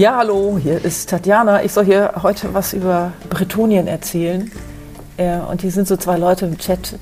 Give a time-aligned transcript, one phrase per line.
[0.00, 1.62] Ja, hallo, hier ist Tatjana.
[1.62, 4.50] Ich soll hier heute was über Bretonien erzählen.
[5.18, 6.98] Äh, und hier sind so zwei Leute im Chat.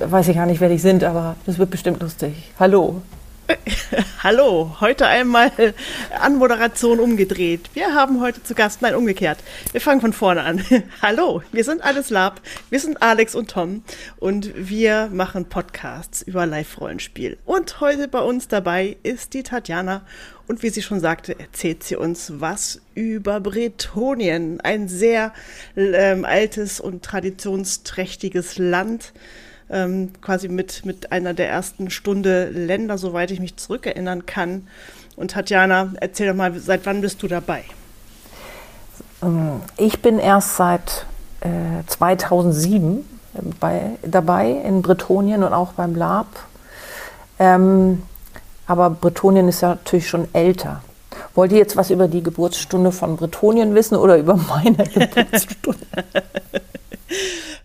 [0.00, 2.50] Weiß ich gar nicht, wer die sind, aber das wird bestimmt lustig.
[2.58, 3.00] Hallo.
[4.28, 5.52] Hallo, heute einmal
[6.20, 7.70] Anmoderation umgedreht.
[7.74, 9.38] Wir haben heute zu Gast, nein, umgekehrt.
[9.70, 10.64] Wir fangen von vorne an.
[11.00, 13.84] Hallo, wir sind alles Lab, wir sind Alex und Tom
[14.18, 17.38] und wir machen Podcasts über Live-Rollenspiel.
[17.44, 20.04] Und heute bei uns dabei ist die Tatjana
[20.48, 25.34] und wie sie schon sagte, erzählt sie uns was über Bretonien, ein sehr
[25.76, 29.12] ähm, altes und traditionsträchtiges Land
[29.70, 34.66] ähm, quasi mit, mit einer der ersten Stunde Länder, soweit ich mich zurückerinnern kann.
[35.16, 37.64] Und Tatjana, erzähl doch mal, seit wann bist du dabei?
[39.22, 41.06] Ähm, ich bin erst seit
[41.40, 43.04] äh, 2007
[43.60, 46.26] bei, dabei in Bretonien und auch beim Lab.
[47.38, 48.02] Ähm,
[48.66, 50.82] aber Bretonien ist ja natürlich schon älter.
[51.34, 55.86] Wollt ihr jetzt was über die Geburtsstunde von Bretonien wissen oder über meine Geburtsstunde?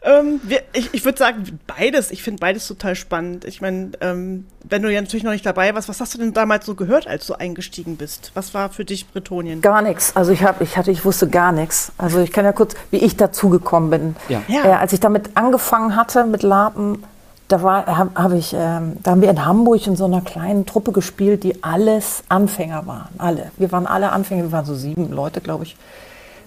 [0.04, 2.12] Ähm, wir, ich ich würde sagen, beides.
[2.12, 3.46] Ich finde beides total spannend.
[3.46, 6.34] Ich meine, ähm, wenn du ja natürlich noch nicht dabei warst, was hast du denn
[6.34, 8.32] damals so gehört, als du eingestiegen bist?
[8.34, 9.62] Was war für dich Bretonien?
[9.62, 10.16] Gar nichts.
[10.16, 11.92] Also ich, hab, ich, hatte, ich wusste gar nichts.
[11.98, 14.16] Also ich kann ja kurz, wie ich dazugekommen bin.
[14.28, 14.42] Ja.
[14.48, 17.04] Äh, als ich damit angefangen hatte mit Lapen,
[17.48, 20.66] da, war, hab, hab ich, ähm, da haben wir in Hamburg in so einer kleinen
[20.66, 23.10] Truppe gespielt, die alles Anfänger waren.
[23.18, 23.52] Alle.
[23.58, 25.76] Wir waren alle Anfänger, wir waren so sieben Leute, glaube ich.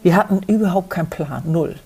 [0.02, 1.76] Wir hatten überhaupt keinen Plan, null.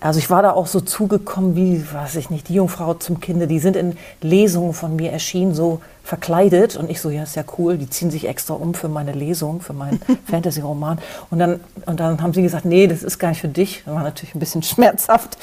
[0.00, 3.48] Also ich war da auch so zugekommen wie, weiß ich nicht, die Jungfrau zum Kinde.
[3.48, 6.76] Die sind in Lesungen von mir erschienen, so verkleidet.
[6.76, 7.78] Und ich so, ja, ist ja cool.
[7.78, 10.98] Die ziehen sich extra um für meine Lesung, für meinen Fantasy-Roman.
[11.30, 13.82] Und dann, und dann haben sie gesagt, nee, das ist gar nicht für dich.
[13.84, 15.36] Das war natürlich ein bisschen schmerzhaft.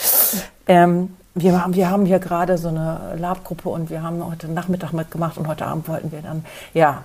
[0.67, 4.93] Ähm, wir haben, wir haben hier gerade so eine Lab-Gruppe und wir haben heute Nachmittag
[4.93, 7.03] mitgemacht und heute Abend wollten wir dann, ja,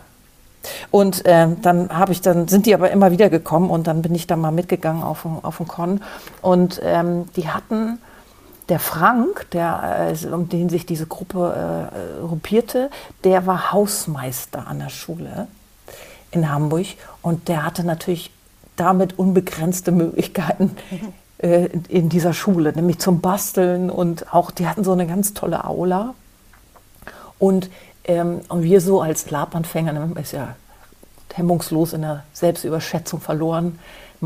[0.90, 4.14] und äh, dann habe ich dann sind die aber immer wieder gekommen und dann bin
[4.14, 6.00] ich da mal mitgegangen auf auf den Con.
[6.42, 7.98] Und ähm, die hatten
[8.68, 12.90] der Frank, der äh, um den sich diese Gruppe äh, gruppierte,
[13.24, 15.48] der war Hausmeister an der Schule
[16.30, 16.86] in Hamburg.
[17.20, 18.30] Und der hatte natürlich
[18.76, 20.76] damit unbegrenzte Möglichkeiten
[21.38, 25.34] äh, in, in dieser Schule, nämlich zum Basteln und auch die hatten so eine ganz
[25.34, 26.14] tolle Aula.
[27.38, 27.70] Und
[28.10, 30.56] ähm, und wir so als Labanfänger, ne, ist ja
[31.34, 33.78] hemmungslos in der Selbstüberschätzung verloren,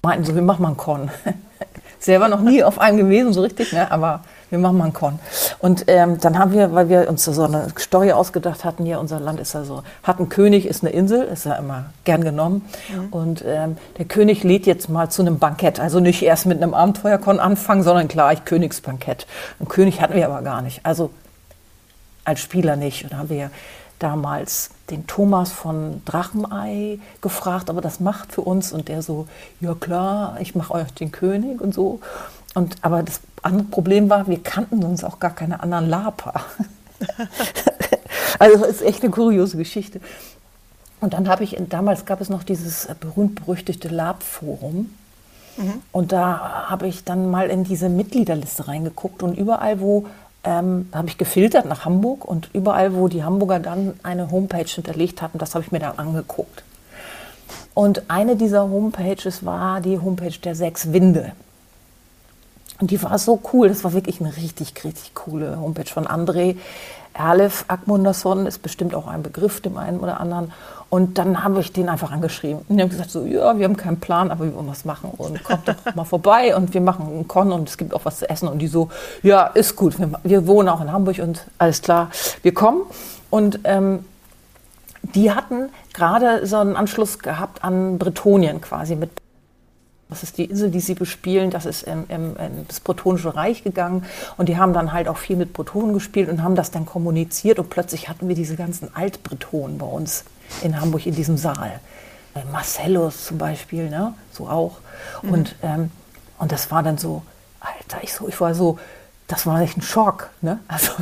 [0.02, 1.10] meinten so, wir machen mal einen Con.
[1.98, 3.90] Selber noch nie auf einem gewesen, so richtig, ne?
[3.90, 5.18] aber wir machen mal einen Con.
[5.58, 9.20] Und ähm, dann haben wir, weil wir uns so eine Story ausgedacht hatten, hier unser
[9.20, 12.64] Land ist ja so, hat einen König, ist eine Insel, ist ja immer gern genommen.
[12.88, 13.08] Mhm.
[13.08, 15.80] Und ähm, der König lädt jetzt mal zu einem Bankett.
[15.80, 19.26] Also nicht erst mit einem Abenteuerkon anfangen, sondern gleich Königsbankett.
[19.58, 20.80] Einen König hatten wir aber gar nicht.
[20.84, 21.10] Also
[22.24, 23.04] als Spieler nicht.
[23.04, 23.50] Und da haben wir
[23.98, 28.72] damals den Thomas von Drachenei gefragt, aber das macht für uns.
[28.72, 29.26] Und der so,
[29.60, 32.00] ja klar, ich mache euch den König und so.
[32.54, 36.44] Und, aber das andere Problem war, wir kannten uns auch gar keine anderen Lapa.
[38.38, 40.00] also das ist echt eine kuriose Geschichte.
[41.00, 44.90] Und dann habe ich, damals gab es noch dieses berühmt-berüchtigte Lab-Forum.
[45.56, 45.82] Mhm.
[45.92, 50.06] Und da habe ich dann mal in diese Mitgliederliste reingeguckt und überall, wo
[50.44, 55.22] ähm, habe ich gefiltert nach Hamburg und überall, wo die Hamburger dann eine Homepage hinterlegt
[55.22, 56.62] hatten, das habe ich mir dann angeguckt.
[57.72, 61.32] Und eine dieser Homepages war die Homepage der Sechs Winde.
[62.80, 66.56] Und die war so cool, das war wirklich eine richtig, richtig coole Homepage von André
[67.14, 70.52] Erlef Akmunderson, ist bestimmt auch ein Begriff dem einen oder anderen.
[70.90, 72.64] Und dann habe ich den einfach angeschrieben.
[72.68, 75.10] Und die haben gesagt, so, ja, wir haben keinen Plan, aber wir wollen was machen.
[75.16, 78.18] Und kommt doch mal vorbei und wir machen einen Con und es gibt auch was
[78.18, 78.48] zu essen.
[78.48, 78.90] Und die so,
[79.22, 79.98] ja, ist gut.
[79.98, 82.10] Wir, wir wohnen auch in Hamburg und alles klar,
[82.42, 82.82] wir kommen.
[83.30, 84.04] Und ähm,
[85.02, 89.10] die hatten gerade so einen Anschluss gehabt an Bretonien quasi mit
[90.08, 91.50] das ist die Insel, die sie bespielen.
[91.50, 94.04] Das ist in, in, in, das Bretonische Reich gegangen.
[94.36, 97.58] Und die haben dann halt auch viel mit Bretonen gespielt und haben das dann kommuniziert.
[97.58, 100.24] Und plötzlich hatten wir diese ganzen Altbretonen bei uns
[100.62, 101.80] in Hamburg in diesem Saal.
[102.34, 104.14] Äh, Marcellus zum Beispiel, ne?
[104.32, 104.78] so auch.
[105.22, 105.30] Mhm.
[105.30, 105.90] Und, ähm,
[106.38, 107.22] und das war dann so,
[107.60, 108.78] Alter, ich, so, ich war so,
[109.26, 110.30] das war echt ein Schock.
[110.42, 110.58] Ne?
[110.68, 110.92] Also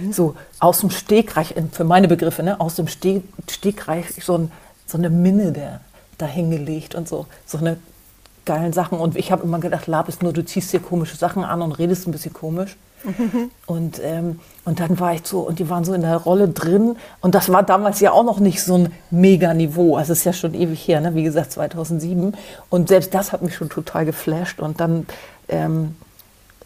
[0.00, 0.12] mhm.
[0.12, 2.60] so aus dem Stegreich, für meine Begriffe, ne?
[2.60, 4.52] aus dem Steg, Stegreich so, ein,
[4.86, 5.80] so eine Minne der,
[6.18, 7.78] da hingelegt und so, so eine
[8.50, 8.98] geilen Sachen.
[8.98, 11.72] Und ich habe immer gedacht, Lab ist nur, du ziehst dir komische Sachen an und
[11.72, 12.76] redest ein bisschen komisch.
[13.04, 13.50] Mhm.
[13.66, 16.96] Und, ähm, und dann war ich so, und die waren so in der Rolle drin.
[17.20, 19.96] Und das war damals ja auch noch nicht so ein Mega-Niveau.
[19.96, 21.14] Also es ist ja schon ewig her, ne?
[21.14, 22.36] wie gesagt, 2007.
[22.70, 24.58] Und selbst das hat mich schon total geflasht.
[24.58, 25.06] Und dann
[25.48, 25.94] ähm,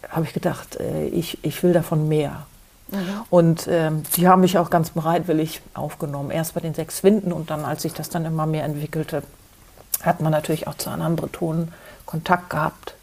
[0.09, 2.47] habe ich gedacht, äh, ich, ich will davon mehr.
[2.89, 2.97] Mhm.
[3.29, 6.31] Und ähm, die haben mich auch ganz bereitwillig aufgenommen.
[6.31, 9.21] Erst bei den sechs Winden und dann, als sich das dann immer mehr entwickelte,
[10.05, 11.73] hat man natürlich auch zu anderen Bretonen
[12.05, 12.95] Kontakt gehabt.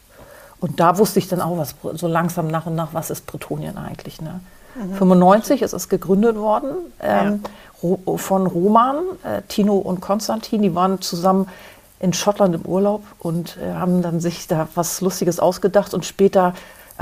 [0.59, 3.77] Und da wusste ich dann auch was, so langsam nach und nach, was ist Bretonien
[3.77, 4.21] eigentlich.
[4.21, 4.39] Ne?
[4.75, 4.95] Mhm.
[4.95, 6.69] 95 ist es gegründet worden
[7.01, 7.43] ähm,
[7.81, 8.17] ja.
[8.17, 10.61] von Roman, äh, Tino und Konstantin.
[10.61, 11.47] Die waren zusammen
[11.99, 16.53] in Schottland im Urlaub und äh, haben dann sich da was Lustiges ausgedacht und später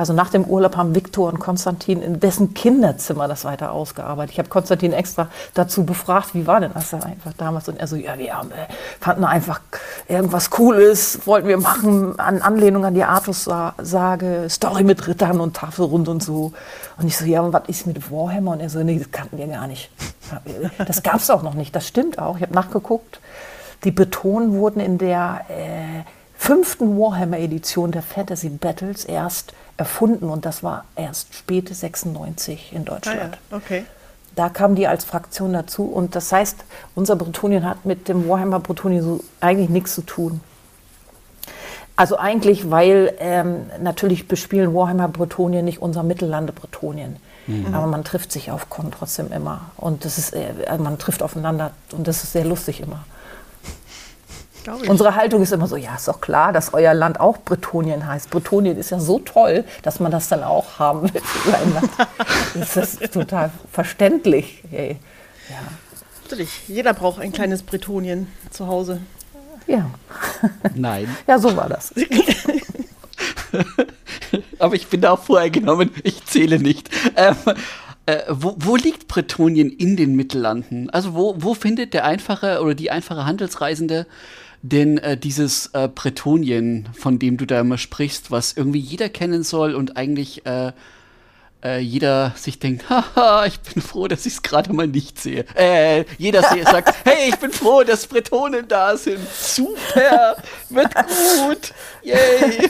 [0.02, 4.32] also nach dem Urlaub haben Viktor und Konstantin in dessen Kinderzimmer das weiter ausgearbeitet.
[4.32, 7.70] Ich habe Konstantin extra dazu befragt, wie war denn das dann einfach damals?
[7.70, 8.66] Und er so, ja, wir haben, äh,
[9.00, 9.62] fanden einfach
[10.08, 16.08] irgendwas Cooles, wollten wir machen, an Anlehnung an die Artus-Sage, Story mit Rittern und Tafelrund
[16.08, 16.52] und so.
[16.98, 18.54] Und ich so, ja, und was ist mit Warhammer?
[18.54, 19.92] Und er so, nee, das kannten wir gar nicht.
[20.80, 22.38] Das gab es auch noch nicht, das stimmt auch.
[22.38, 23.20] Ich habe nachgeguckt.
[23.84, 26.04] Die Betonen wurden in der äh,
[26.42, 33.38] fünften Warhammer-Edition der Fantasy Battles erst erfunden und das war erst späte 96 in Deutschland.
[33.52, 33.86] Ah ja, okay.
[34.36, 36.64] Da kam die als Fraktion dazu und das heißt,
[36.96, 40.42] unser Bretonien hat mit dem Warhammer Bretonien so eigentlich nichts zu tun.
[41.96, 47.18] Also eigentlich, weil ähm, natürlich bespielen Warhammer Bretonien nicht unser Mittellande Bretonien.
[47.46, 47.72] Mhm.
[47.72, 49.70] Aber man trifft sich auf Con trotzdem immer.
[49.78, 53.06] Und das ist, äh, man trifft aufeinander und das ist sehr lustig immer.
[54.88, 58.30] Unsere Haltung ist immer so, ja, ist doch klar, dass euer Land auch Bretonien heißt.
[58.30, 61.22] Bretonien ist ja so toll, dass man das dann auch haben will.
[62.54, 64.64] das ist total verständlich.
[64.70, 64.98] Hey.
[65.50, 65.58] Ja.
[66.24, 69.02] Natürlich, jeder braucht ein kleines Bretonien zu Hause.
[69.68, 69.90] Ja.
[70.76, 71.16] Nein.
[71.28, 71.94] Ja, so war das.
[74.60, 76.90] Aber ich bin da auch vorhergenommen, ich zähle nicht.
[77.16, 77.36] Ähm,
[78.06, 80.90] äh, wo, wo, liegt Bretonien in den Mittellanden?
[80.90, 84.08] Also wo, wo findet der einfache oder die einfache Handelsreisende
[84.62, 89.44] denn äh, dieses äh, Bretonien, von dem du da immer sprichst, was irgendwie jeder kennen
[89.44, 90.72] soll und eigentlich äh,
[91.64, 95.46] äh jeder sich denkt, haha, ich bin froh, dass ich es gerade mal nicht sehe.
[95.56, 99.20] Äh, jeder sagt, hey, ich bin froh, dass Bretonen da sind.
[99.34, 100.38] Super,
[100.70, 101.74] wird gut,
[102.04, 102.70] yay.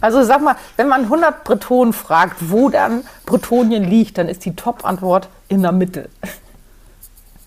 [0.00, 4.54] Also sag mal, wenn man 100 Bretonen fragt, wo dann Bretonien liegt, dann ist die
[4.54, 6.08] Top-Antwort in der Mitte.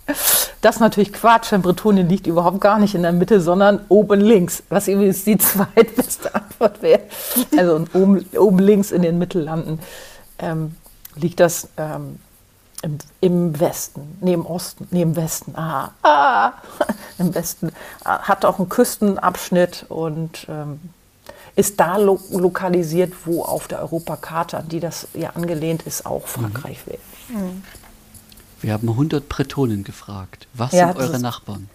[0.05, 4.21] Das ist natürlich Quatsch, denn Bretonien liegt überhaupt gar nicht in der Mitte, sondern oben
[4.21, 7.01] links, was übrigens die zweitbeste Antwort wäre.
[7.57, 9.79] Also oben, oben links in den Mittellanden
[10.39, 10.75] ähm,
[11.15, 12.19] liegt das ähm,
[12.83, 16.53] im, im, Westen, neben Osten, neben Westen, ah, ah,
[17.19, 17.71] im Westen,
[18.03, 20.79] hat auch einen Küstenabschnitt und ähm,
[21.55, 26.27] ist da lo lokalisiert, wo auf der Europakarte, an die das ja angelehnt ist, auch
[26.27, 26.89] Frankreich mhm.
[26.89, 27.43] wäre.
[27.43, 27.63] Mhm.
[28.61, 30.47] Wir haben 100 Bretonen gefragt.
[30.53, 31.69] Was ja, sind eure Nachbarn?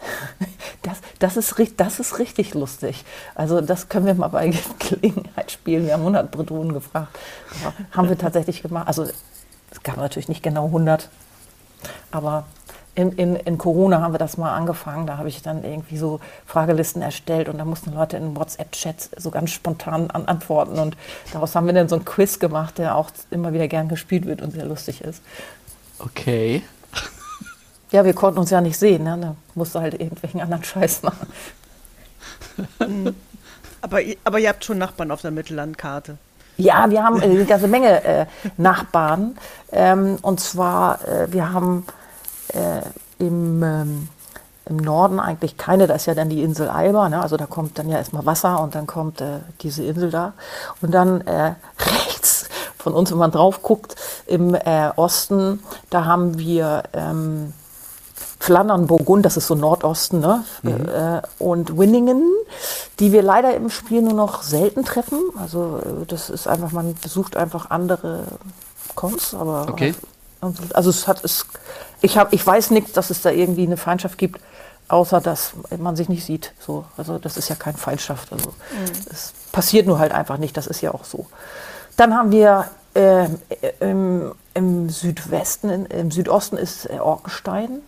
[0.82, 3.04] Das, das, ist, das ist richtig lustig.
[3.34, 5.86] Also das können wir mal bei Gelegenheit spielen.
[5.86, 7.18] Wir haben 100 Bretonen gefragt.
[7.90, 8.86] Haben wir tatsächlich gemacht.
[8.86, 11.10] Also es gab natürlich nicht genau 100,
[12.12, 12.46] aber
[12.94, 15.06] in, in, in, Corona haben wir das mal angefangen.
[15.06, 19.30] Da habe ich dann irgendwie so Fragelisten erstellt und da mussten Leute in WhatsApp-Chats so
[19.30, 20.78] ganz spontan an antworten.
[20.78, 20.96] Und
[21.32, 24.42] daraus haben wir dann so einen Quiz gemacht, der auch immer wieder gern gespielt wird
[24.42, 25.22] und sehr lustig ist.
[25.98, 26.62] Okay.
[27.90, 29.18] Ja, wir konnten uns ja nicht sehen, ne?
[29.20, 31.32] Da musste halt irgendwelchen anderen Scheiß machen.
[32.86, 33.14] Mhm.
[33.80, 36.18] aber, aber ihr habt schon Nachbarn auf der Mittellandkarte.
[36.58, 38.26] Ja, wir haben eine ganze Menge äh,
[38.56, 39.38] Nachbarn.
[39.72, 41.86] Ähm, und zwar, äh, wir haben
[42.48, 42.80] äh,
[43.24, 44.08] im, ähm,
[44.66, 47.22] im Norden eigentlich keine, da ist ja dann die Insel Alba, ne?
[47.22, 50.32] also da kommt dann ja erstmal Wasser und dann kommt äh, diese Insel da.
[50.82, 52.37] Und dann äh, rechts
[52.88, 57.52] von uns, wenn man drauf guckt, im äh, Osten, da haben wir ähm,
[58.40, 60.42] Flandern, Burgund, das ist so Nordosten, ne?
[60.62, 60.88] Mhm.
[60.88, 62.22] Äh, und Winningen,
[62.98, 65.18] die wir leider im Spiel nur noch selten treffen.
[65.38, 68.24] Also äh, das ist einfach, man besucht einfach andere
[68.94, 69.94] Cons, aber okay.
[70.72, 71.44] also es hat es,
[72.00, 74.40] ich habe, ich weiß nicht, dass es da irgendwie eine Feindschaft gibt,
[74.88, 76.54] außer dass man sich nicht sieht.
[76.58, 78.32] So, also das ist ja keine Feindschaft.
[78.32, 78.92] Also mhm.
[79.10, 80.56] es passiert nur halt einfach nicht.
[80.56, 81.26] Das ist ja auch so.
[81.98, 83.28] Dann haben wir äh,
[83.80, 87.80] im, im, Südwesten, im Südosten ist äh, Orkenstein.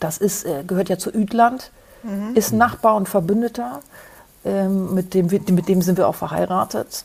[0.00, 1.70] Das ist, äh, gehört ja zu Üdland,
[2.02, 2.34] mhm.
[2.34, 3.80] ist Nachbar und Verbündeter.
[4.44, 7.04] Ähm, mit, dem, mit dem sind wir auch verheiratet.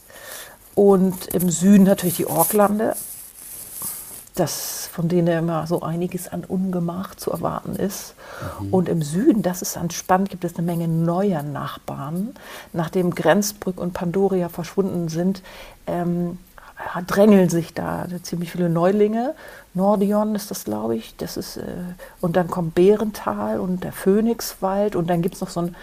[0.75, 2.95] Und im Süden natürlich die Orklande,
[4.35, 8.15] das, von denen immer so einiges an Ungemach zu erwarten ist.
[8.59, 8.73] Mhm.
[8.73, 12.33] Und im Süden, das ist spannend, gibt es eine Menge neuer Nachbarn.
[12.73, 15.41] Nachdem Grenzbrück und Pandoria verschwunden sind,
[15.87, 16.37] ähm,
[17.07, 19.33] drängeln sich da ziemlich viele Neulinge.
[19.73, 21.15] Nordion ist das, glaube ich.
[21.17, 21.63] Das ist, äh,
[22.19, 25.75] und dann kommt Bärental und der Phönixwald und dann gibt es noch so ein,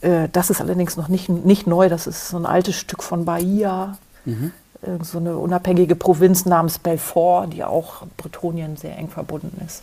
[0.00, 3.24] äh, das ist allerdings noch nicht, nicht neu, das ist so ein altes Stück von
[3.24, 3.98] Bahia.
[4.24, 4.52] Mhm.
[4.82, 9.82] Äh, so eine unabhängige Provinz namens Belfort, die auch Bretonien sehr eng verbunden ist.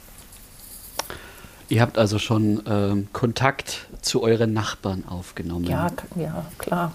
[1.69, 5.65] Ihr habt also schon ähm, Kontakt zu euren Nachbarn aufgenommen.
[5.65, 6.93] Ja, ja, klar.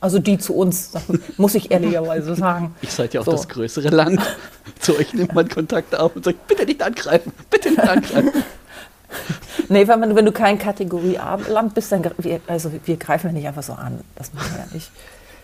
[0.00, 0.92] Also die zu uns,
[1.36, 2.74] muss ich ehrlicherweise sagen.
[2.82, 3.32] Ich seid ja auch so.
[3.32, 4.20] das größere Land.
[4.80, 8.30] zu euch nimmt man Kontakt auf und sagt, bitte nicht angreifen, bitte nicht angreifen.
[9.68, 13.32] nee, wenn, man, wenn du kein Kategorie A-Land bist, dann wir, also wir greifen ja
[13.32, 14.00] nicht einfach so an.
[14.16, 14.90] Das machen wir ja nicht.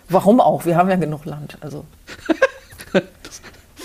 [0.09, 0.67] Warum auch?
[0.67, 1.57] Wir haben ja genug Land.
[1.61, 1.85] Also.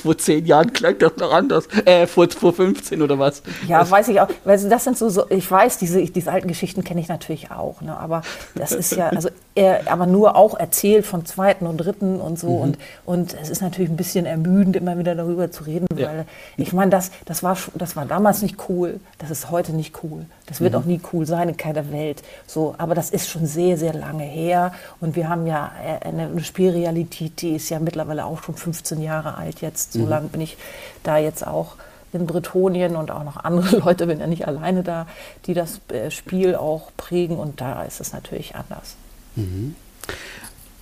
[0.01, 1.68] vor zehn Jahren klang das noch anders.
[1.86, 3.42] Äh, vor, vor 15 oder was?
[3.68, 4.27] Ja, das weiß ich auch.
[4.46, 7.82] Also das sind so, so ich weiß, diese, diese alten Geschichten kenne ich natürlich auch.
[7.82, 7.98] Ne?
[7.98, 8.22] Aber
[8.56, 12.58] das ist ja, also er, aber nur auch erzählt von zweiten und dritten und so.
[12.58, 12.62] Mhm.
[12.62, 16.08] Und, und es ist natürlich ein bisschen ermüdend, immer wieder darüber zu reden, ja.
[16.08, 16.25] weil
[16.58, 20.25] ich meine, das, das, war, das war damals nicht cool, das ist heute nicht cool.
[20.48, 20.80] Das wird mhm.
[20.80, 22.24] auch nie cool sein in keiner Welt.
[22.48, 24.74] So, aber das ist schon sehr, sehr lange her.
[25.00, 29.36] Und wir haben ja äh, eine Spielrealität, die ist ja mittlerweile auch schon 15 Jahre
[29.36, 29.94] alt jetzt.
[29.94, 30.10] So mhm.
[30.10, 30.58] lange bin ich
[31.04, 31.75] da jetzt auch
[32.13, 35.06] in Bretonien und auch noch andere Leute, bin ja nicht alleine da,
[35.46, 37.38] die das äh, Spiel auch prägen.
[37.38, 38.96] Und da ist es natürlich anders.
[39.36, 39.75] Mhm.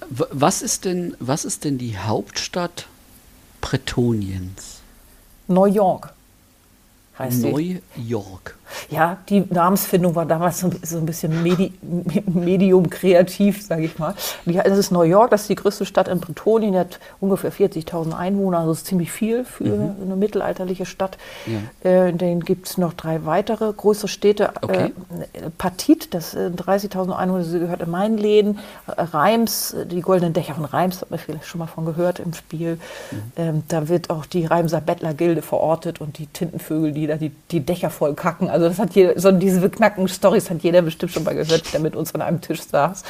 [0.09, 2.87] Was ist denn, was ist denn die Hauptstadt
[3.61, 4.81] Bretoniens?
[5.47, 6.13] New York
[7.17, 7.81] heißt New sie.
[7.95, 8.57] York.
[8.89, 11.73] Ja, die Namensfindung war damals so, so ein bisschen Medi
[12.25, 14.13] medium kreativ, sage ich mal.
[14.45, 18.13] das ist New York, das ist die größte Stadt in Bretonien, die hat ungefähr 40.000
[18.13, 19.95] Einwohner, also das ist ziemlich viel für mhm.
[20.01, 21.17] eine mittelalterliche Stadt.
[21.45, 21.89] Ja.
[21.89, 24.51] Äh, dann gibt es noch drei weitere größere Städte.
[24.61, 24.93] Okay.
[25.33, 28.59] Äh, Patit, das sind 30.000 Einwohner, sie gehört in Mainläden.
[28.87, 32.33] Äh, Reims, die goldenen Dächer von Reims, hat man vielleicht schon mal von gehört im
[32.33, 32.79] Spiel.
[33.11, 33.17] Mhm.
[33.37, 37.59] Ähm, da wird auch die Reimser Bettlergilde verortet und die Tintenvögel, die da die, die
[37.59, 38.49] Dächer voll kacken.
[38.49, 41.79] Also das hat jeder, so diese beknackten Stories hat jeder bestimmt schon mal gehört, der
[41.79, 43.03] mit uns an einem Tisch saß.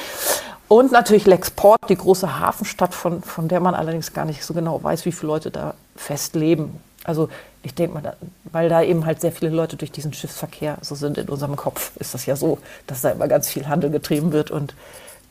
[0.67, 4.81] Und natürlich Lexport, die große Hafenstadt, von, von der man allerdings gar nicht so genau
[4.81, 6.79] weiß, wie viele Leute da fest leben.
[7.03, 7.29] Also
[7.61, 11.17] ich denke mal, weil da eben halt sehr viele Leute durch diesen Schiffsverkehr so sind
[11.17, 12.57] in unserem Kopf, ist das ja so,
[12.87, 14.49] dass da immer ganz viel Handel getrieben wird.
[14.49, 14.73] Und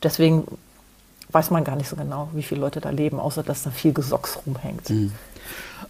[0.03, 0.45] deswegen
[1.31, 3.93] weiß man gar nicht so genau, wie viele Leute da leben, außer dass da viel
[3.93, 4.89] Gesocks rumhängt.
[4.89, 5.11] Mhm.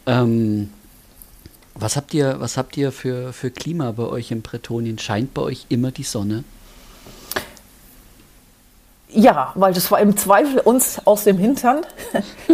[0.08, 0.70] Ähm,
[1.76, 4.98] was habt ihr, was habt ihr für, für Klima bei euch in Bretonien?
[4.98, 6.44] Scheint bei euch immer die Sonne?
[9.10, 11.86] Ja, weil das war im Zweifel uns aus dem Hintern.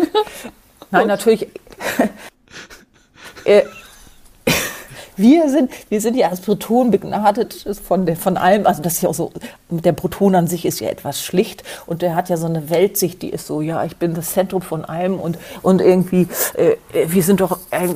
[0.91, 1.47] Nein, natürlich.
[3.45, 3.63] äh,
[5.21, 8.67] wir sind, wir sind ja als Proton begnadet von, der, von allem.
[8.67, 9.31] Also das ist ja auch so,
[9.69, 13.21] der Proton an sich ist ja etwas schlicht und der hat ja so eine Weltsicht,
[13.21, 16.75] die ist so, ja, ich bin das Zentrum von allem und, und irgendwie, äh,
[17.07, 17.89] wir sind doch, äh,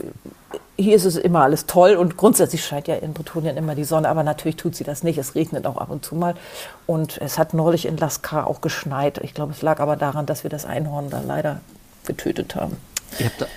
[0.78, 4.10] hier ist es immer alles toll und grundsätzlich scheint ja in Bretonien immer die Sonne,
[4.10, 5.18] aber natürlich tut sie das nicht.
[5.18, 6.36] Es regnet auch ab und zu mal.
[6.86, 9.20] Und es hat neulich in Lascar auch geschneit.
[9.24, 11.62] Ich glaube, es lag aber daran, dass wir das Einhorn da leider
[12.06, 12.78] getötet haben.
[13.40, 13.48] Da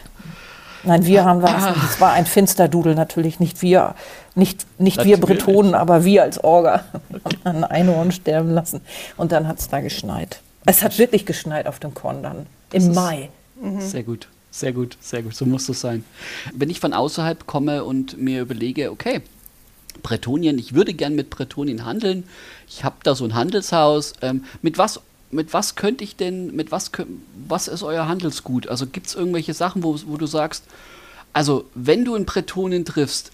[0.84, 1.64] Nein, wir haben was.
[1.64, 1.74] Ah.
[1.84, 3.94] Es war ein Finsterdudel natürlich, nicht wir,
[4.34, 6.84] nicht, nicht wir Bretonen, aber wir als Orga
[7.44, 8.80] ein Einhorn sterben lassen.
[9.16, 10.40] Und dann hat es da geschneit.
[10.66, 13.30] Es hat wirklich geschneit auf dem Korn dann im Mai.
[13.60, 13.80] Mhm.
[13.80, 14.28] Sehr gut.
[14.50, 16.04] Sehr gut, sehr gut, so muss es sein.
[16.54, 19.20] Wenn ich von außerhalb komme und mir überlege, okay,
[20.02, 22.24] Bretonien, ich würde gern mit Bretonien handeln,
[22.66, 26.72] ich habe da so ein Handelshaus, ähm, mit was mit was könnte ich denn, mit
[26.72, 26.90] was,
[27.46, 28.68] was ist euer Handelsgut?
[28.68, 30.64] Also gibt es irgendwelche Sachen, wo, wo du sagst,
[31.32, 33.32] also wenn du in Bretonien triffst,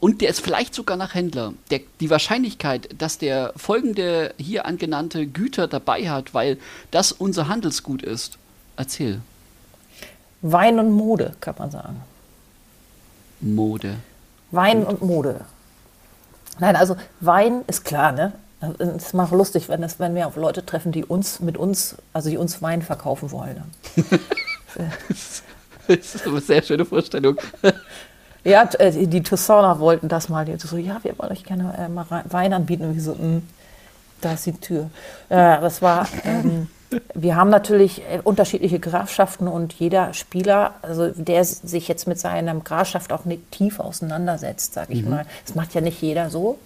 [0.00, 1.52] und der ist vielleicht sogar nach Händler.
[1.70, 6.56] Der, die Wahrscheinlichkeit, dass der folgende hier angenannte Güter dabei hat, weil
[6.90, 8.38] das unser Handelsgut ist,
[8.76, 9.20] erzähl.
[10.40, 12.00] Wein und Mode, kann man sagen.
[13.42, 13.96] Mode.
[14.50, 15.44] Wein und, und Mode.
[16.58, 18.32] Nein, also Wein ist klar, ne?
[18.78, 21.96] Es ist mal lustig, wenn, das, wenn wir auf Leute treffen, die uns mit uns,
[22.12, 23.62] also die uns Wein verkaufen wollen.
[25.88, 27.36] das ist eine sehr schöne Vorstellung.
[28.44, 30.44] ja, äh, die Tucsoner wollten das mal.
[30.44, 32.84] Die so, ja, wir wollen euch gerne äh, mal Wein anbieten.
[32.84, 33.42] Und wir so, mh, hm,
[34.20, 34.90] da ist die Tür.
[35.30, 36.06] Ja, das war.
[36.24, 36.68] Ähm,
[37.14, 42.54] wir haben natürlich äh, unterschiedliche Grafschaften und jeder Spieler, also der sich jetzt mit seiner
[42.56, 45.10] Grafschaft auch nicht tief auseinandersetzt, sage ich mhm.
[45.10, 45.26] mal.
[45.46, 46.58] Das macht ja nicht jeder so.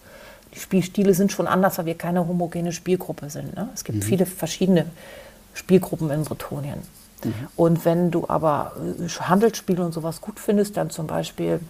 [0.54, 3.54] Die Spielstile sind schon anders, weil wir keine homogene Spielgruppe sind.
[3.56, 3.68] Ne?
[3.74, 4.02] Es gibt mhm.
[4.02, 4.86] viele verschiedene
[5.54, 6.80] Spielgruppen in Bretonien.
[7.24, 7.32] Mhm.
[7.56, 11.60] Und wenn du aber äh, Handelsspiele und sowas gut findest, dann zum Beispiel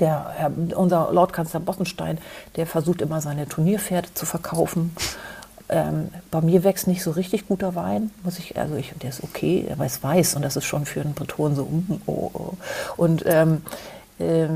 [0.00, 2.18] der, Herr, unser Lordkanzler Bossenstein,
[2.56, 4.94] der versucht immer seine Turnierpferde zu verkaufen.
[5.68, 9.22] Ähm, bei mir wächst nicht so richtig guter Wein, muss ich, also ich, der ist
[9.22, 12.52] okay, aber es weiß und das ist schon für einen Breton so, mm, oh, oh.
[12.96, 13.62] Und, ähm,
[14.18, 14.48] äh,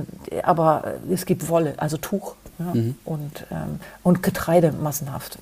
[0.42, 2.96] aber es gibt Wolle, also Tuch ja, mhm.
[3.04, 5.38] und, ähm, und Getreide massenhaft.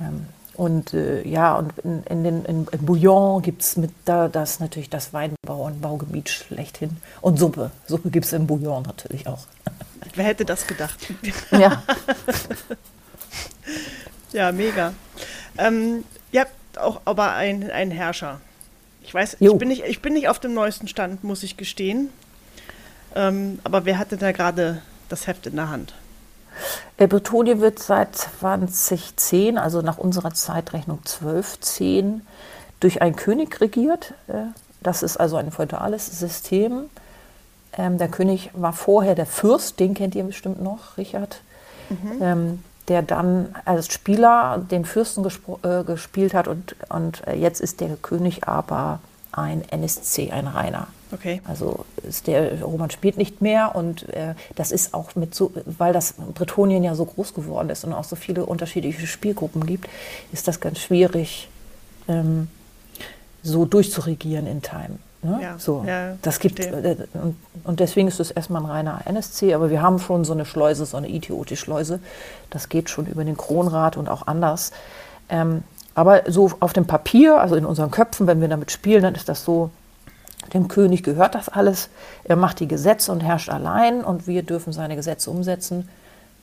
[0.00, 4.28] Ähm, und äh, ja, und in, in, den, in, in Bouillon gibt es mit da
[4.28, 6.96] das natürlich das Weinbau und Baugebiet schlechthin.
[7.20, 7.72] Und Suppe.
[7.86, 9.46] Suppe gibt es in Bouillon natürlich auch.
[10.14, 10.98] wer hätte das gedacht?
[11.50, 11.82] Ja.
[14.32, 14.94] ja, mega.
[15.58, 18.40] Ähm, ihr habt auch aber einen, einen Herrscher.
[19.02, 19.52] Ich weiß, Jo.
[19.52, 22.10] ich bin, nicht, ich bin nicht auf dem neuesten Stand, muss ich gestehen.
[23.14, 25.94] Ähm, aber wer hatte da gerade das Heft in der Hand?
[26.96, 32.22] Äh, Bretonien wird seit 2010, also nach unserer Zeitrechnung 1210,
[32.80, 34.14] durch einen König regiert.
[34.28, 34.46] Äh,
[34.82, 36.90] Das ist also ein feudales System.
[37.76, 41.40] Ähm, Der König war vorher der Fürst, den kennt ihr bestimmt noch, Richard,
[42.20, 47.80] ähm, der dann als Spieler den Fürsten äh, gespielt hat und, und äh, jetzt ist
[47.80, 49.00] der König aber
[49.32, 50.86] ein NSC, ein reiner.
[51.14, 51.40] Okay.
[51.46, 55.92] Also ist der Roman spielt nicht mehr und äh, das ist auch mit so, weil
[55.92, 59.88] das Bretonien ja so groß geworden ist und auch so viele unterschiedliche Spielgruppen gibt,
[60.32, 61.48] ist das ganz schwierig,
[62.08, 62.48] ähm,
[63.42, 64.98] so durchzuregieren in Time.
[65.22, 65.38] Ne?
[65.40, 69.54] Ja, so, ja, das gibt äh, und, und deswegen ist es erstmal ein reiner NSC,
[69.54, 72.00] aber wir haben schon so eine Schleuse, so eine ITOT-Schleuse.
[72.50, 74.72] Das geht schon über den Kronrat und auch anders.
[75.30, 75.62] Ähm,
[75.94, 79.28] aber so auf dem Papier, also in unseren Köpfen, wenn wir damit spielen, dann ist
[79.28, 79.70] das so,
[80.52, 81.88] dem König gehört das alles.
[82.24, 85.88] Er macht die Gesetze und herrscht allein und wir dürfen seine Gesetze umsetzen.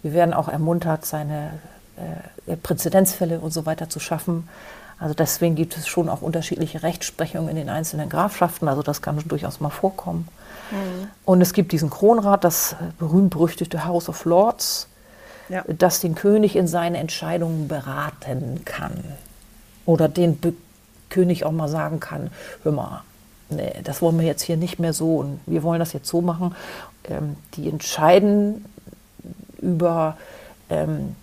[0.01, 1.51] Wir werden auch ermuntert, seine
[2.47, 4.47] äh, Präzedenzfälle und so weiter zu schaffen.
[4.99, 8.67] Also deswegen gibt es schon auch unterschiedliche Rechtsprechungen in den einzelnen Grafschaften.
[8.67, 10.27] Also das kann durchaus mal vorkommen.
[11.25, 14.87] Und es gibt diesen Kronrat, das berühmt-berüchtigte House of Lords,
[15.49, 15.63] Ja.
[15.67, 19.03] das den König in seinen Entscheidungen beraten kann.
[19.85, 20.53] Oder den Be
[21.09, 22.29] König auch mal sagen kann,
[22.63, 23.01] hör mal,
[23.51, 26.21] nee, das wollen wir jetzt hier nicht mehr so und wir wollen das jetzt so
[26.21, 26.55] machen.
[27.09, 28.65] Ähm, die entscheiden
[29.59, 30.17] über
[30.69, 31.15] ähm,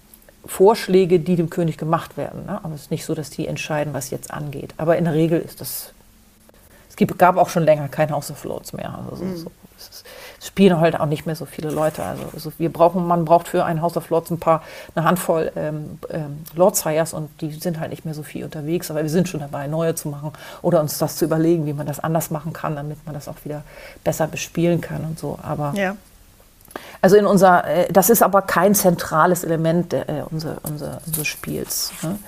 [0.44, 2.46] Vorschläge, die dem König gemacht werden.
[2.46, 2.60] Ne?
[2.62, 4.74] Aber es ist nicht so, dass die entscheiden, was jetzt angeht.
[4.76, 5.92] Aber in der Regel ist das.
[6.88, 8.98] Es gab auch schon länger kein House of Lords mehr.
[8.98, 9.46] Also so, so, es
[10.40, 12.02] spielen halt auch nicht mehr so viele Leute.
[12.04, 14.62] Also, also wir brauchen, man braucht für ein House of Lords ein paar,
[14.94, 18.90] eine Handvoll ähm, ähm, Lordsires und die sind halt nicht mehr so viel unterwegs.
[18.90, 21.86] Aber wir sind schon dabei, neue zu machen oder uns das zu überlegen, wie man
[21.86, 23.62] das anders machen kann, damit man das auch wieder
[24.04, 25.38] besser bespielen kann und so.
[25.42, 25.96] Aber Ja.
[27.02, 31.90] also in unser, äh, das ist aber kein zentrales Element äh, unser, unser, unseres Spiels.
[32.02, 32.18] Ne?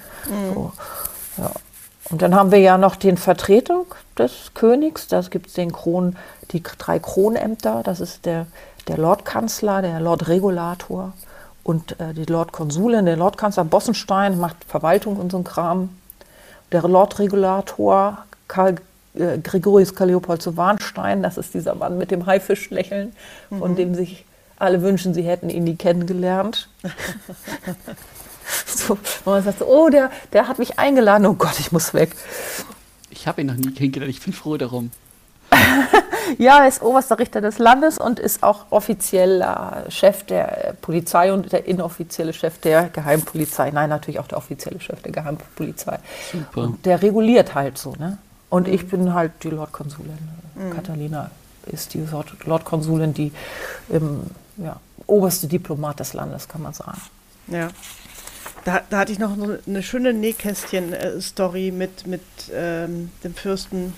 [0.52, 0.72] So,
[1.38, 1.50] ja.
[2.10, 3.86] Und dann haben wir ja noch den Vertretung
[4.18, 5.06] des Königs.
[5.06, 6.16] Da gibt es den Kron,
[6.50, 7.82] die drei Kronämter.
[7.84, 8.46] Das ist der,
[8.88, 11.12] der Lordkanzler, der Lordregulator
[11.62, 13.06] und äh, die Lordkonsulin.
[13.06, 15.90] Der Lordkanzler Bossenstein macht Verwaltung und so ein Kram.
[16.72, 18.18] Der Lordregulator
[18.48, 18.76] Karl
[19.14, 23.12] äh, Gregorius Karl Leopold zu Warnstein, das ist dieser Mann mit dem Haifischlächeln,
[23.56, 24.24] von dem sich
[24.56, 26.68] alle wünschen, sie hätten ihn nie kennengelernt.
[28.66, 31.94] so, und man sagt so, oh, der, der hat mich eingeladen, oh Gott, ich muss
[31.94, 32.14] weg.
[33.10, 34.10] Ich habe ihn noch nie kennengelernt.
[34.14, 34.90] Ich bin froh darum.
[36.38, 41.50] Ja, er ist oberster Richter des Landes und ist auch offizieller Chef der Polizei und
[41.50, 43.72] der inoffizielle Chef der Geheimpolizei.
[43.72, 45.98] Nein, natürlich auch der offizielle Chef der Geheimpolizei.
[46.30, 46.60] Super.
[46.62, 48.18] Und der reguliert halt so, ne?
[48.48, 50.18] Und ich bin halt die Lordkonsulin.
[50.74, 51.32] Katharina
[51.66, 53.32] ist die Lord- Lordkonsulin, die
[53.92, 54.22] ähm,
[54.56, 57.00] ja, oberste Diplomat des Landes, kann man sagen.
[57.48, 57.68] Ja.
[58.64, 63.94] Da, da hatte ich noch eine schöne Nähkästchen-Story mit, mit ähm, dem Fürsten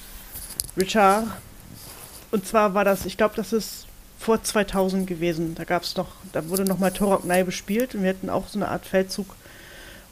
[0.76, 1.26] Richard.
[2.30, 3.86] Und zwar war das, ich glaube, das ist
[4.18, 5.54] vor 2000 gewesen.
[5.56, 8.48] Da gab es noch, da wurde noch mal Torok Nye bespielt und wir hatten auch
[8.48, 9.34] so eine Art Feldzug.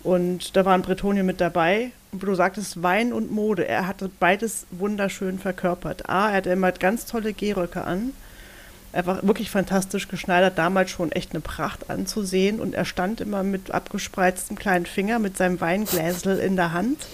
[0.02, 1.92] Und da waren Bretonien mit dabei.
[2.12, 3.68] Und du sagtest, Wein und Mode.
[3.68, 6.08] Er hatte beides wunderschön verkörpert.
[6.08, 8.12] A, er hatte immer ganz tolle Gehröcke an.
[8.92, 12.60] Einfach wirklich fantastisch geschneidert, damals schon echt eine Pracht anzusehen.
[12.60, 17.06] Und er stand immer mit abgespreiztem kleinen Finger, mit seinem Weingläsel in der Hand,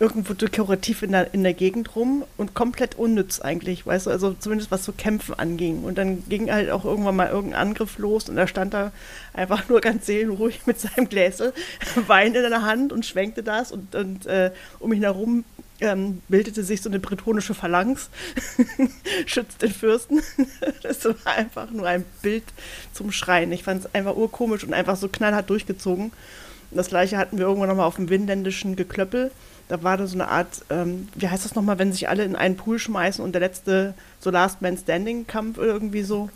[0.00, 4.32] irgendwo dekorativ in der, in der Gegend rum und komplett unnütz eigentlich, weißt du, also
[4.32, 5.84] zumindest was so Kämpfen anging.
[5.84, 8.92] Und dann ging halt auch irgendwann mal irgendein Angriff los und er stand da
[9.34, 11.52] einfach nur ganz seelenruhig mit seinem Gläsel
[12.06, 15.44] Wein in der Hand und schwenkte das und, und äh, um ihn herum
[15.80, 18.10] ähm, bildete sich so eine bretonische Phalanx,
[19.26, 20.22] schützt den Fürsten.
[20.82, 22.44] das war einfach nur ein Bild
[22.92, 23.52] zum Schreien.
[23.52, 26.12] Ich fand es einfach urkomisch und einfach so knallhart durchgezogen.
[26.70, 29.30] Das gleiche hatten wir irgendwann nochmal auf dem windländischen Geklöppel.
[29.68, 32.36] Da war da so eine Art, ähm, wie heißt das nochmal, wenn sich alle in
[32.36, 36.30] einen Pool schmeißen und der letzte so Last Man Standing Kampf irgendwie so.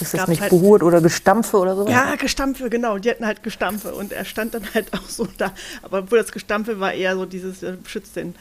[0.00, 1.92] Ist das nicht halt- Gehurt oder Gestampfe oder sowas?
[1.92, 2.98] Ja, Gestampfe, genau.
[2.98, 5.52] Die hatten halt Gestampfe und er stand dann halt auch so da.
[5.82, 8.34] Aber obwohl das Gestampfe war eher so dieses äh, beschützt den,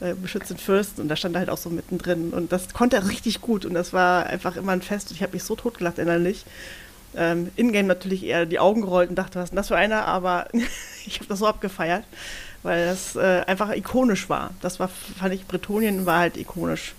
[0.00, 2.30] äh, beschützt den Fürsten und da stand er halt auch so mittendrin.
[2.30, 5.22] Und das konnte er richtig gut und das war einfach immer ein Fest und ich
[5.22, 6.44] habe mich so totgelacht innerlich.
[7.14, 10.06] Ähm, Ingame natürlich eher die Augen gerollt und dachte, was ist denn das für einer?
[10.06, 10.46] Aber
[11.06, 12.04] ich habe das so abgefeiert,
[12.62, 14.50] weil das äh, einfach ikonisch war.
[14.62, 16.94] Das war, fand ich, Bretonien war halt ikonisch.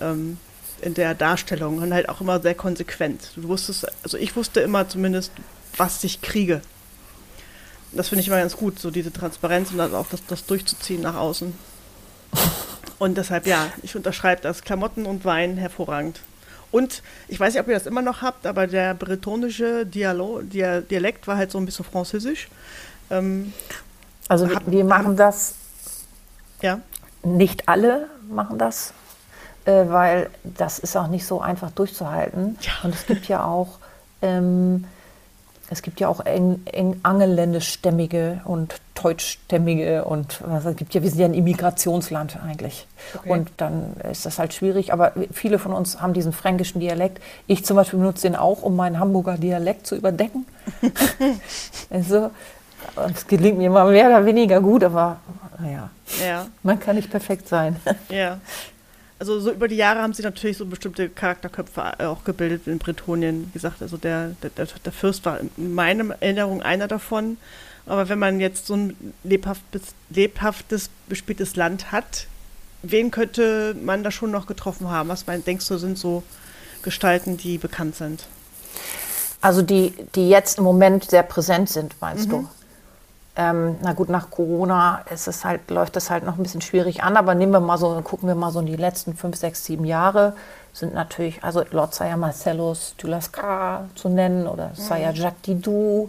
[0.00, 0.38] Ähm,
[0.82, 3.32] in der Darstellung und halt auch immer sehr konsequent.
[3.36, 5.32] Du wusstest, also ich wusste immer zumindest,
[5.76, 6.60] was ich kriege.
[7.92, 11.02] Das finde ich immer ganz gut, so diese Transparenz und dann auch das, das durchzuziehen
[11.02, 11.54] nach außen.
[12.98, 14.62] Und deshalb, ja, ich unterschreibe das.
[14.62, 16.20] Klamotten und Wein hervorragend.
[16.70, 20.82] Und ich weiß nicht, ob ihr das immer noch habt, aber der bretonische Dialo Dia
[20.82, 22.48] Dialekt war halt so ein bisschen französisch.
[23.10, 23.52] Ähm,
[24.28, 25.54] also wir, machen das,
[26.60, 26.80] ja.
[27.22, 28.92] nicht alle machen das,
[29.72, 32.58] weil das ist auch nicht so einfach durchzuhalten.
[32.60, 32.72] Ja.
[32.82, 33.78] Und es gibt ja auch
[34.22, 34.84] ähm,
[35.70, 41.10] es gibt ja auch eng, eng angeländischstämmige und deutschstämmige und was, es gibt ja, wir
[41.10, 42.86] sind ja ein Immigrationsland eigentlich.
[43.14, 43.30] Okay.
[43.30, 44.92] Und dann ist das halt schwierig.
[44.92, 47.22] Aber viele von uns haben diesen fränkischen Dialekt.
[47.46, 50.46] Ich zum Beispiel benutze den auch, um meinen Hamburger Dialekt zu überdecken.
[51.90, 52.30] also,
[53.14, 55.18] es gelingt mir immer mehr oder weniger gut, aber
[55.60, 55.90] naja,
[56.24, 57.76] Ja, man kann nicht perfekt sein.
[58.08, 58.38] ja.
[59.18, 63.48] Also so über die Jahre haben sie natürlich so bestimmte Charakterköpfe auch gebildet in Bretonien.
[63.48, 67.36] Wie gesagt, also der, der, der Fürst war in meiner Erinnerung einer davon.
[67.86, 72.26] Aber wenn man jetzt so ein lebhaftes, lebhaftes bespieltes Land hat,
[72.82, 75.08] wen könnte man da schon noch getroffen haben?
[75.08, 76.22] Was mein, denkst du, sind so
[76.82, 78.24] Gestalten, die bekannt sind?
[79.40, 82.48] Also die, die jetzt im Moment sehr präsent sind, meinst du?
[83.40, 87.04] Ähm, na gut, nach Corona ist es halt, läuft das halt noch ein bisschen schwierig
[87.04, 89.64] an, aber nehmen wir mal so, gucken wir mal so in die letzten fünf, sechs,
[89.64, 90.34] sieben Jahre
[90.72, 96.08] sind natürlich, also Lord Saya Marcellus Dulascar zu nennen oder Saya Jacques Didou.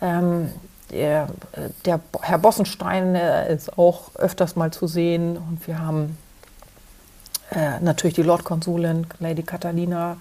[0.00, 0.52] Ähm,
[0.90, 1.28] der,
[1.84, 6.16] der Herr Bossenstein äh, ist auch öfters mal zu sehen und wir haben
[7.50, 10.16] äh, natürlich die Lord-Konsulin, Lady Catalina,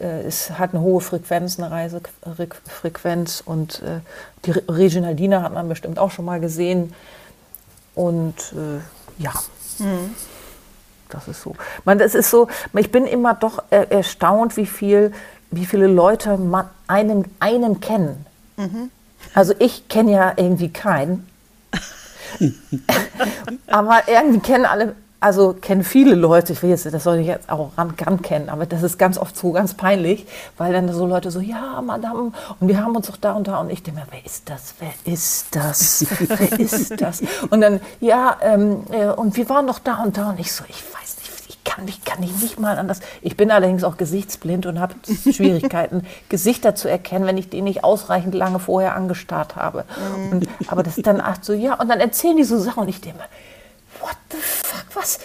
[0.00, 4.00] es hat eine hohe Frequenz, eine Reisefrequenz und äh,
[4.44, 6.92] die Re- Reginaldina hat man bestimmt auch schon mal gesehen.
[7.94, 8.80] Und äh,
[9.22, 9.32] ja,
[11.08, 11.54] das ist so.
[11.84, 12.48] Man, das ist so.
[12.74, 15.12] Ich bin immer doch äh, erstaunt, wie viel,
[15.50, 18.26] wie viele Leute man einen, einen kennen.
[19.34, 21.26] Also ich kenne ja irgendwie keinen.
[23.66, 24.94] aber irgendwie kennen alle,
[25.26, 28.64] also kennen viele Leute, ich will jetzt, das soll ich jetzt auch ran, kennen, aber
[28.64, 30.24] das ist ganz oft so ganz peinlich,
[30.56, 33.58] weil dann so Leute so, ja, Madame, und wir haben uns doch da und da,
[33.58, 37.24] und ich denke mir, wer ist das, wer ist das, wer ist das?
[37.50, 40.62] Und dann, ja, ähm, äh, und wir waren doch da und da, und ich so,
[40.68, 43.00] ich weiß nicht, ich kann mich kann ich nicht mal anders.
[43.20, 44.94] Ich bin allerdings auch gesichtsblind und habe
[45.32, 49.86] Schwierigkeiten, Gesichter zu erkennen, wenn ich die nicht ausreichend lange vorher angestarrt habe.
[50.30, 52.88] Und, aber das ist dann ach so, ja, und dann erzählen die so Sachen und
[52.88, 53.24] ich denke mir,
[54.00, 54.65] what the
[54.96, 55.18] was,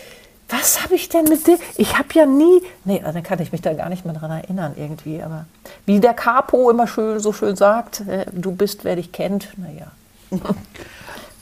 [0.50, 1.58] was habe ich denn mit dir?
[1.78, 4.32] Ich habe ja nie, nee, also dann kann ich mich da gar nicht mehr dran
[4.32, 5.46] erinnern irgendwie, aber
[5.86, 9.92] wie der Capo immer schön, so schön sagt, äh, du bist, wer dich kennt, naja.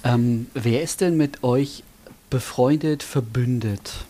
[0.01, 1.83] Ähm, wer ist denn mit euch
[2.29, 4.05] befreundet, verbündet?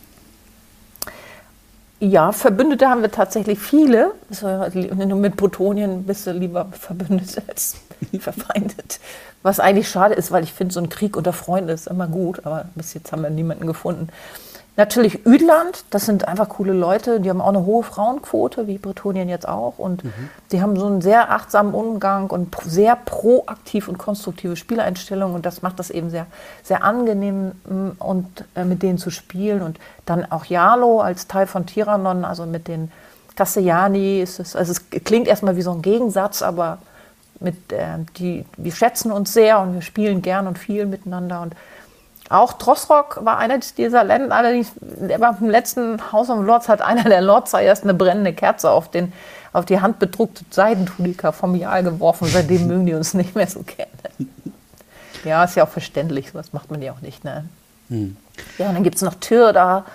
[1.99, 4.13] Ja, Verbündete haben wir tatsächlich viele.
[4.29, 7.75] So, Nur mit Bretonien bist du lieber verbündet als
[8.19, 8.99] verfeindet.
[9.41, 12.45] Was eigentlich schade ist, weil ich finde, so ein Krieg unter Freunden ist immer gut,
[12.45, 14.09] aber bis jetzt haben wir niemanden gefunden.
[14.79, 19.27] Natürlich Üdland, das sind einfach coole Leute, die haben auch eine hohe Frauenquote, wie Bretonien
[19.27, 19.77] jetzt auch.
[19.77, 20.03] Und
[20.53, 25.35] die haben so einen sehr achtsamen Umgang und sehr proaktiv und konstruktive Spieleinstellungen.
[25.35, 26.27] Und das macht das eben sehr,
[26.63, 29.63] sehr angenehm, mm, und, äh, mit denen zu spielen.
[29.63, 32.89] Und dann auch Jalo als Teil von Tiranon, also mit den
[33.35, 34.21] Castellani.
[34.21, 36.77] Ist es, also es klingt erstmal wie so ein Gegensatz, aber
[37.39, 41.41] mit, äh, die, wir schätzen uns sehr und wir spielen gern und viel miteinander.
[41.41, 41.55] Und
[42.29, 46.81] auch Drossrock war einer dieser Länder, allerdings der war im letzten House of Lords hat
[46.81, 49.13] einer der Lords erst eine brennende Kerze auf, den,
[49.51, 52.27] auf die handbedruckte Seidentulika vom Jahr geworfen.
[52.27, 53.89] Seitdem mögen die uns nicht mehr so kennen.
[55.23, 57.23] Ja, ist ja auch verständlich, sowas macht man ja auch nicht.
[57.23, 57.45] Ne?
[57.89, 59.85] Ja, und dann gibt es noch Tyrda.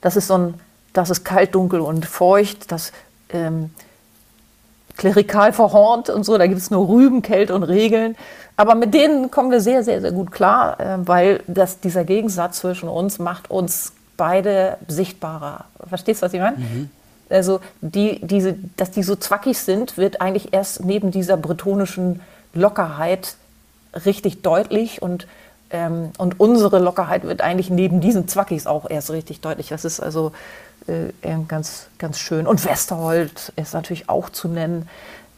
[0.00, 0.54] Das ist so ein,
[0.92, 2.70] das ist kalt, dunkel und feucht.
[2.70, 2.92] Das
[3.30, 3.70] ähm,
[5.00, 6.36] klerikal verhornt und so.
[6.36, 8.16] Da gibt es nur Rüben, Kälte und Regeln.
[8.56, 12.58] Aber mit denen kommen wir sehr, sehr, sehr gut klar, äh, weil das, dieser Gegensatz
[12.58, 15.64] zwischen uns macht uns beide sichtbarer.
[15.88, 16.56] Verstehst du, was ich meine?
[17.30, 22.20] Also, die, diese, dass die so zwackig sind, wird eigentlich erst neben dieser bretonischen
[22.52, 23.36] Lockerheit
[24.04, 25.26] richtig deutlich und,
[25.70, 29.68] ähm, und unsere Lockerheit wird eigentlich neben diesen Zwackis auch erst richtig deutlich.
[29.68, 30.32] Das ist also
[31.48, 32.46] ganz, ganz schön.
[32.46, 34.88] Und Westerhold ist natürlich auch zu nennen.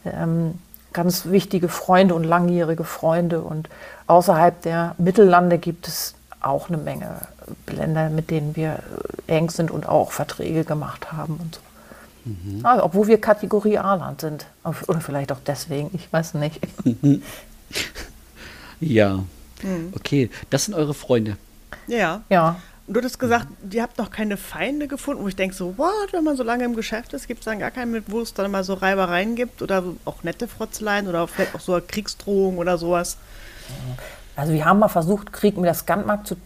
[0.05, 0.59] Ähm,
[0.93, 3.41] ganz wichtige Freunde und langjährige Freunde.
[3.41, 3.69] Und
[4.07, 7.23] außerhalb der Mittellande gibt es auch eine Menge
[7.67, 8.81] Länder, mit denen wir
[9.29, 11.61] äh, eng sind und auch Verträge gemacht haben und so.
[12.63, 14.47] Also, obwohl wir Kategorie A-Land sind.
[14.87, 16.61] Oder vielleicht auch deswegen, ich weiß nicht.
[18.85, 19.21] Ja.
[19.95, 21.37] Okay, das sind eure Freunde.
[21.87, 22.23] Ja.
[22.29, 22.57] Ja.
[22.87, 26.13] Und du hattest gesagt, ihr habt noch keine Feinde gefunden, wo ich denke so, what,
[26.13, 28.35] wenn man so lange im Geschäft ist, gibt es dann gar keinen mit, wo es
[28.35, 32.79] dann mal so Reibereien gibt oder auch nette Frotzleien oder vielleicht auch so Kriegsdrohung oder
[32.79, 33.19] sowas?
[34.35, 36.37] Also wir haben mal versucht, Krieg mit der Skandmark zu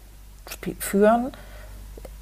[0.79, 1.33] führen,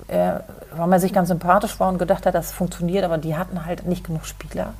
[0.08, 0.34] äh,
[0.76, 3.86] weil man sich ganz sympathisch war und gedacht hat, das funktioniert, aber die hatten halt
[3.86, 4.74] nicht genug Spieler.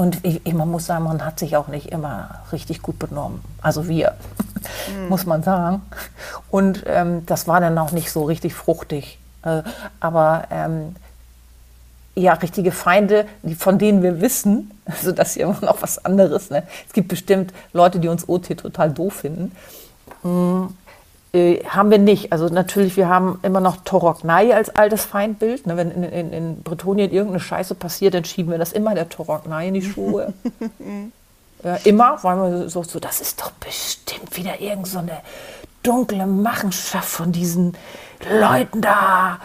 [0.00, 3.42] Und ich, ich, man muss sagen, man hat sich auch nicht immer richtig gut benommen.
[3.60, 4.14] Also wir,
[4.96, 5.10] mhm.
[5.10, 5.82] muss man sagen.
[6.50, 9.18] Und ähm, das war dann auch nicht so richtig fruchtig.
[9.42, 9.62] Äh,
[10.00, 10.96] aber ähm,
[12.14, 16.02] ja, richtige Feinde, die, von denen wir wissen, also das ist ja immer noch was
[16.02, 16.48] anderes.
[16.48, 16.62] Ne?
[16.86, 19.52] Es gibt bestimmt Leute, die uns OT total doof finden.
[20.22, 20.74] Mhm.
[21.32, 22.32] Äh, haben wir nicht.
[22.32, 25.66] Also natürlich, wir haben immer noch Toroknai als altes Feindbild.
[25.66, 29.08] Ne, wenn in, in, in, Bretonien irgendeine Scheiße passiert, dann schieben wir das immer der
[29.08, 30.34] Toroknai in die Schuhe.
[31.62, 35.18] ja, immer, weil wir so, so, das ist doch bestimmt wieder irgend so eine
[35.84, 37.74] dunkle Machenschaft von diesen
[38.40, 39.38] Leuten da.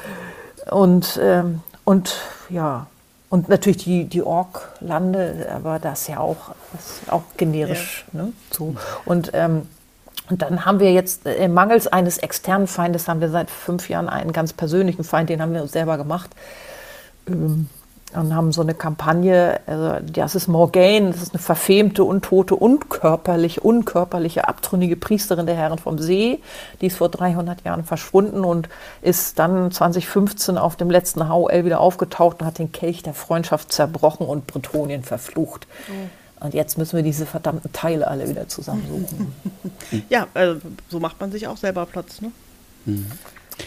[0.72, 2.16] Und, ähm, und
[2.50, 2.88] ja,
[3.30, 8.06] und natürlich die, die Ork-Lande, aber das ist ja auch, ist auch generisch.
[8.14, 8.24] Ja.
[8.24, 8.34] Ne?
[8.50, 8.76] So.
[9.06, 9.68] Und ähm,
[10.30, 14.10] und dann haben wir jetzt, äh, mangels eines externen Feindes, haben wir seit fünf Jahren
[14.10, 16.32] einen ganz persönlichen Feind, den haben wir uns selber gemacht.
[17.28, 17.70] Ähm,
[18.14, 23.60] und haben so eine Kampagne, also das ist Morgaine, das ist eine verfemte, untote, unkörperliche,
[23.60, 26.40] unkörperliche, abtrünnige Priesterin der Herren vom See.
[26.82, 28.70] Die ist vor 300 Jahren verschwunden und
[29.02, 33.74] ist dann 2015 auf dem letzten HOL wieder aufgetaucht und hat den Kelch der Freundschaft
[33.74, 35.68] zerbrochen und Bretonien verflucht.
[35.90, 36.25] Mhm.
[36.40, 39.34] Und jetzt müssen wir diese verdammten Teile alle wieder zusammensuchen.
[40.10, 42.32] ja, also so macht man sich auch selber Platz, ne?
[42.86, 43.08] Mhm.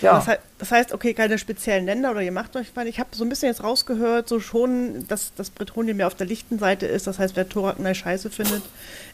[0.03, 0.23] Ja.
[0.25, 2.87] Das, das, heißt, okay, keine speziellen Länder oder ihr macht euch mal.
[2.87, 6.27] Ich habe so ein bisschen jetzt rausgehört, so schon, dass das Bretonien mehr auf der
[6.27, 7.07] lichten Seite ist.
[7.07, 8.63] Das heißt, wer Thoraknei scheiße findet,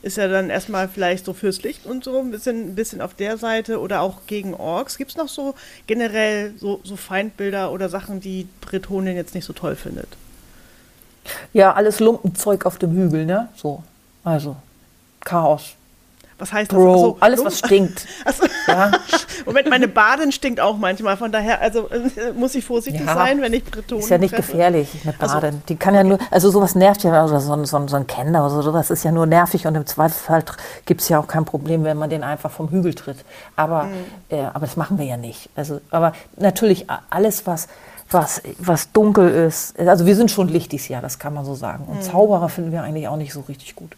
[0.03, 3.15] ist ja dann erstmal vielleicht so fürs Licht und so ein bisschen, ein bisschen auf
[3.15, 4.99] der Seite oder auch gegen Orks.
[4.99, 5.55] Gibt es noch so
[5.87, 10.09] generell so, so Feindbilder oder Sachen, die Bretonien jetzt nicht so toll findet?
[11.53, 13.49] Ja, alles Lumpenzeug auf dem Hügel, ne?
[13.57, 13.83] So.
[14.25, 14.57] Also,
[15.25, 15.75] Chaos.
[16.39, 16.77] Was heißt das?
[16.77, 18.07] Bro, so, alles, was stinkt.
[18.25, 18.45] Achso.
[18.67, 18.91] Ja.
[19.47, 21.17] Moment, meine Badin stinkt auch manchmal.
[21.17, 23.15] Von daher, also äh, muss ich vorsichtig ja.
[23.15, 24.53] sein, wenn ich Bretonen Ist ja nicht treffe.
[24.53, 25.45] gefährlich, eine Badin.
[25.45, 28.41] Also, die kann ja nur, also sowas nervt ja, oder so, so, so ein Kender
[28.41, 30.45] oder so, sowas ist ja nur nervig und im Zweifelsfall
[30.87, 33.19] gibt es ja auch kein Problem, wenn man den einfach vom Hügel tritt.
[33.55, 33.93] Aber, mhm.
[34.31, 35.51] äh, aber das machen wir ja nicht.
[35.55, 37.69] Also, aber natürlich alles, was
[38.11, 39.79] was, was dunkel ist.
[39.79, 41.85] Also wir sind schon Licht dieses Jahr, das kann man so sagen.
[41.85, 42.03] Und mhm.
[42.03, 43.97] Zauberer finden wir eigentlich auch nicht so richtig gut.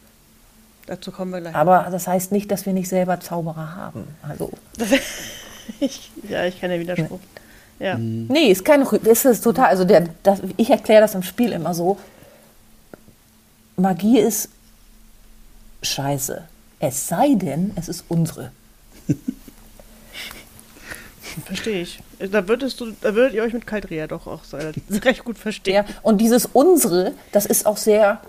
[0.87, 1.55] Dazu kommen wir gleich.
[1.55, 4.07] Aber das heißt nicht, dass wir nicht selber Zauberer haben.
[4.27, 4.51] Also.
[5.81, 7.19] ich, ja, ich kenne den Widerspruch.
[7.79, 7.87] Nee.
[7.87, 7.99] Ja.
[7.99, 8.27] Mhm.
[8.29, 9.67] Nee, ist keine ist es total.
[9.67, 11.99] Also der, das, ich erkläre das im Spiel immer so.
[13.77, 14.49] Magie ist
[15.83, 16.45] scheiße.
[16.79, 18.53] Es sei denn, es ist unsere.
[21.45, 22.01] Verstehe ich.
[22.19, 24.41] Da würdest du, da würdet ihr euch mit Kaldrea doch auch
[25.05, 25.75] recht gut verstehen.
[25.75, 28.21] Ja, und dieses unsere, das ist auch sehr,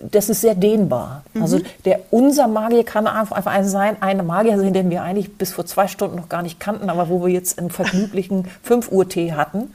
[0.00, 1.24] das ist sehr dehnbar.
[1.34, 1.42] Mhm.
[1.42, 5.52] Also der unser Magier kann einfach ein sein, eine Magier sein, den wir eigentlich bis
[5.52, 9.08] vor zwei Stunden noch gar nicht kannten, aber wo wir jetzt einen vergnüglichen 5 Uhr
[9.08, 9.74] Tee hatten,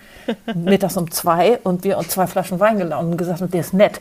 [0.53, 3.73] mittags um zwei und wir uns zwei Flaschen Wein geladen und gesagt haben, der ist
[3.73, 3.99] nett.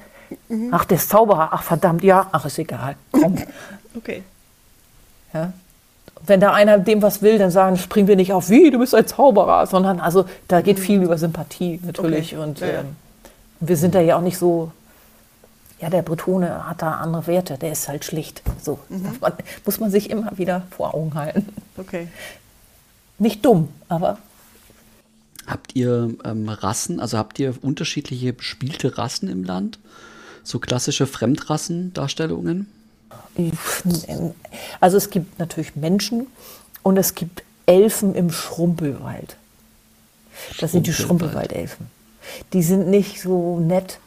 [0.49, 0.69] Mhm.
[0.73, 1.49] Ach, der ist Zauberer.
[1.53, 2.29] Ach, verdammt, ja.
[2.33, 2.97] Ach, ist egal.
[3.11, 3.37] Komm.
[3.97, 4.25] Okay.
[5.33, 5.53] Ja
[6.27, 8.95] wenn da einer dem was will, dann sagen, springen wir nicht auf, wie, du bist
[8.95, 12.35] ein Zauberer, sondern also da geht viel über Sympathie natürlich.
[12.35, 12.43] Okay.
[12.43, 12.81] Und ja, ja.
[12.81, 12.97] Ähm,
[13.61, 14.73] wir sind da ja auch nicht so,
[15.81, 18.43] ja, der Bretone hat da andere Werte, der ist halt schlicht.
[18.63, 19.17] So mhm.
[19.21, 19.33] man,
[19.65, 21.47] muss man sich immer wieder vor Augen halten.
[21.77, 22.09] Okay.
[23.19, 24.19] Nicht dumm, aber.
[25.47, 29.79] Habt ihr ähm, Rassen, also habt ihr unterschiedliche bespielte Rassen im Land?
[30.43, 32.67] So klassische Fremdrassendarstellungen?
[34.81, 36.27] Also es gibt natürlich Menschen
[36.83, 39.37] und es gibt Elfen im Schrumpelwald.
[40.61, 41.87] Das sind die Schrumpelwaldelfen.
[42.53, 43.99] Die sind nicht so nett,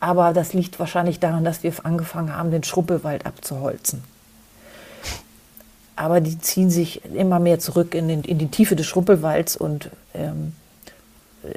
[0.00, 4.02] aber das liegt wahrscheinlich daran, dass wir angefangen haben, den Schrumpelwald abzuholzen.
[5.96, 9.90] Aber die ziehen sich immer mehr zurück in, den, in die Tiefe des Schrumpelwalds und
[10.14, 10.52] ähm,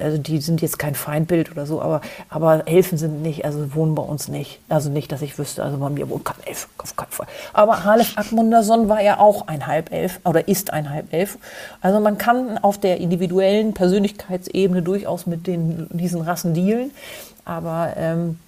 [0.01, 3.95] also die sind jetzt kein Feindbild oder so, aber, aber Elfen sind nicht, also wohnen
[3.95, 4.59] bei uns nicht.
[4.69, 7.27] Also nicht, dass ich wüsste, also bei mir wohnt kein Elf, auf keinen Fall.
[7.53, 11.37] Aber Halef Akmunderson war ja auch ein Halbelf oder ist ein Halbelf.
[11.81, 16.91] Also man kann auf der individuellen Persönlichkeitsebene durchaus mit den, diesen Rassen dealen,
[17.45, 18.39] aber ähm,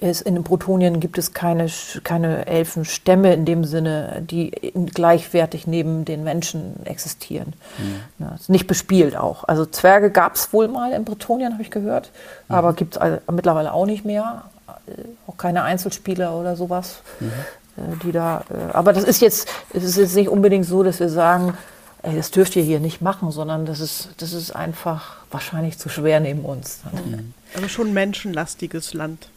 [0.00, 1.66] ist, in den Protonien gibt es keine,
[2.04, 4.50] keine Elfenstämme in dem Sinne, die
[4.94, 7.52] gleichwertig neben den Menschen existieren.
[7.78, 8.24] Mhm.
[8.24, 9.44] Ja, ist nicht bespielt auch.
[9.44, 12.10] Also Zwerge gab es wohl mal in Bretonien, habe ich gehört,
[12.48, 12.54] mhm.
[12.54, 14.44] aber gibt es mittlerweile auch nicht mehr.
[14.86, 17.32] Äh, auch keine Einzelspieler oder sowas, mhm.
[17.76, 18.44] Äh, die da.
[18.50, 21.56] Äh, aber das ist jetzt, es ist jetzt nicht unbedingt so, dass wir sagen,
[22.02, 25.88] ey, das dürft ihr hier nicht machen, sondern das ist, das ist einfach wahrscheinlich zu
[25.88, 26.80] schwer neben uns.
[26.90, 27.34] Mhm.
[27.54, 29.28] Also schon menschenlastiges Land.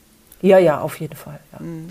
[0.44, 1.40] Ja, ja, auf jeden Fall.
[1.54, 1.66] Ja.
[1.66, 1.90] Mhm.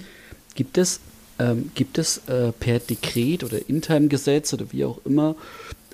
[0.55, 1.01] Gibt es,
[1.39, 5.35] ähm, gibt es äh, per Dekret oder Interim-Gesetz oder wie auch immer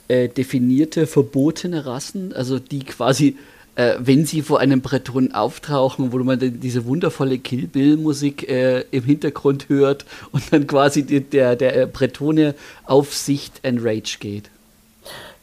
[0.09, 3.37] äh, definierte verbotene Rassen, also die quasi
[3.77, 9.05] äh, wenn sie vor einem Breton auftauchen, wo man diese wundervolle Kill Bill-Musik äh, im
[9.05, 14.51] Hintergrund hört und dann quasi die, der, der Bretone auf Sicht Enrage geht.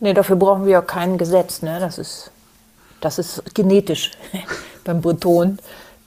[0.01, 1.62] Nee, dafür brauchen wir ja kein Gesetz.
[1.62, 1.78] Ne?
[1.80, 2.30] Das, ist,
[2.99, 4.12] das ist genetisch
[4.84, 5.58] beim Breton.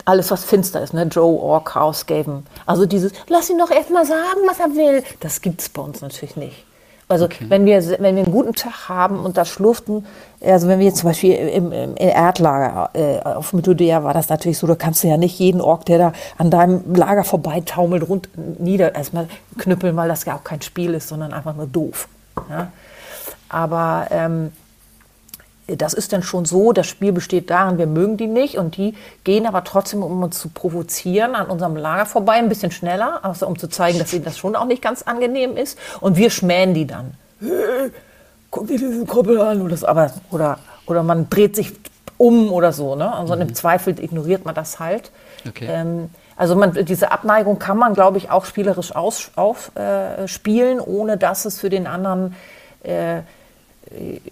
[0.08, 1.02] Alles, was finster ist, ne?
[1.02, 2.46] Joe, Orc, House, Gaven.
[2.64, 5.04] Also dieses, lass ihn doch erst mal sagen, was er will.
[5.20, 6.64] Das gibt es bei uns natürlich nicht.
[7.08, 7.44] Also okay.
[7.50, 10.06] wenn, wir, wenn wir einen guten Tag haben und das schlurften,
[10.42, 14.56] also wenn wir jetzt zum Beispiel im, im Erdlager äh, auf Methodea war das natürlich
[14.56, 18.30] so, da kannst du ja nicht jeden Ork, der da an deinem Lager vorbeitaumelt, rund
[18.58, 22.08] nieder erstmal knüppeln, weil das ja auch kein Spiel ist, sondern einfach nur doof.
[22.48, 22.72] Ja?
[23.50, 24.52] Aber ähm,
[25.76, 28.94] das ist dann schon so, das Spiel besteht darin, wir mögen die nicht und die
[29.24, 33.46] gehen aber trotzdem, um uns zu provozieren, an unserem Lager vorbei, ein bisschen schneller, also
[33.46, 36.72] um zu zeigen, dass ihnen das schon auch nicht ganz angenehm ist und wir schmähen
[36.72, 37.12] die dann.
[37.40, 37.90] Hey,
[38.50, 41.72] guck dir diesen Koppel an oder, aber, oder, oder man dreht sich
[42.16, 42.94] um oder so.
[42.94, 43.14] Ne?
[43.14, 43.42] Also mhm.
[43.42, 45.10] im Zweifel ignoriert man das halt.
[45.46, 45.66] Okay.
[45.68, 51.44] Ähm, also man, diese Abneigung kann man, glaube ich, auch spielerisch aufspielen, äh, ohne dass
[51.44, 52.34] es für den anderen
[52.84, 53.22] äh,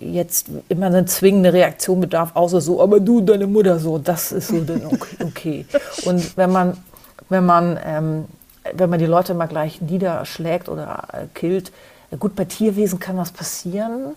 [0.00, 4.48] jetzt immer eine zwingende Reaktion bedarf, außer so, aber du, deine Mutter so, das ist
[4.48, 4.82] so dann
[5.22, 5.66] okay.
[6.04, 6.76] Und wenn man,
[7.28, 8.24] wenn man, ähm,
[8.74, 11.72] wenn man die Leute mal gleich niederschlägt oder äh, killt,
[12.18, 14.14] gut, bei Tierwesen kann das passieren,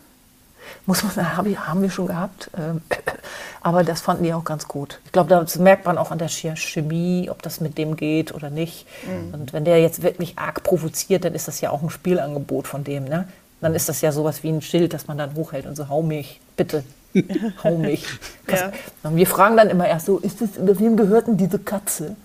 [0.86, 2.50] muss man haben wir schon gehabt.
[2.58, 2.82] Ähm,
[3.62, 5.00] aber das fanden die auch ganz gut.
[5.06, 8.50] Ich glaube, das merkt man auch an der Chemie, ob das mit dem geht oder
[8.50, 8.86] nicht.
[9.06, 9.34] Mhm.
[9.34, 12.84] Und wenn der jetzt wirklich arg provoziert, dann ist das ja auch ein Spielangebot von
[12.84, 13.06] dem.
[13.06, 13.28] Ne?
[13.62, 16.02] Dann ist das ja sowas wie ein Schild, das man dann hochhält und so, hau
[16.02, 16.84] mich, bitte,
[17.64, 18.06] hau mich.
[18.48, 18.72] ja.
[19.04, 22.16] Wir fragen dann immer erst so, ist das, wem gehört denn diese Katze?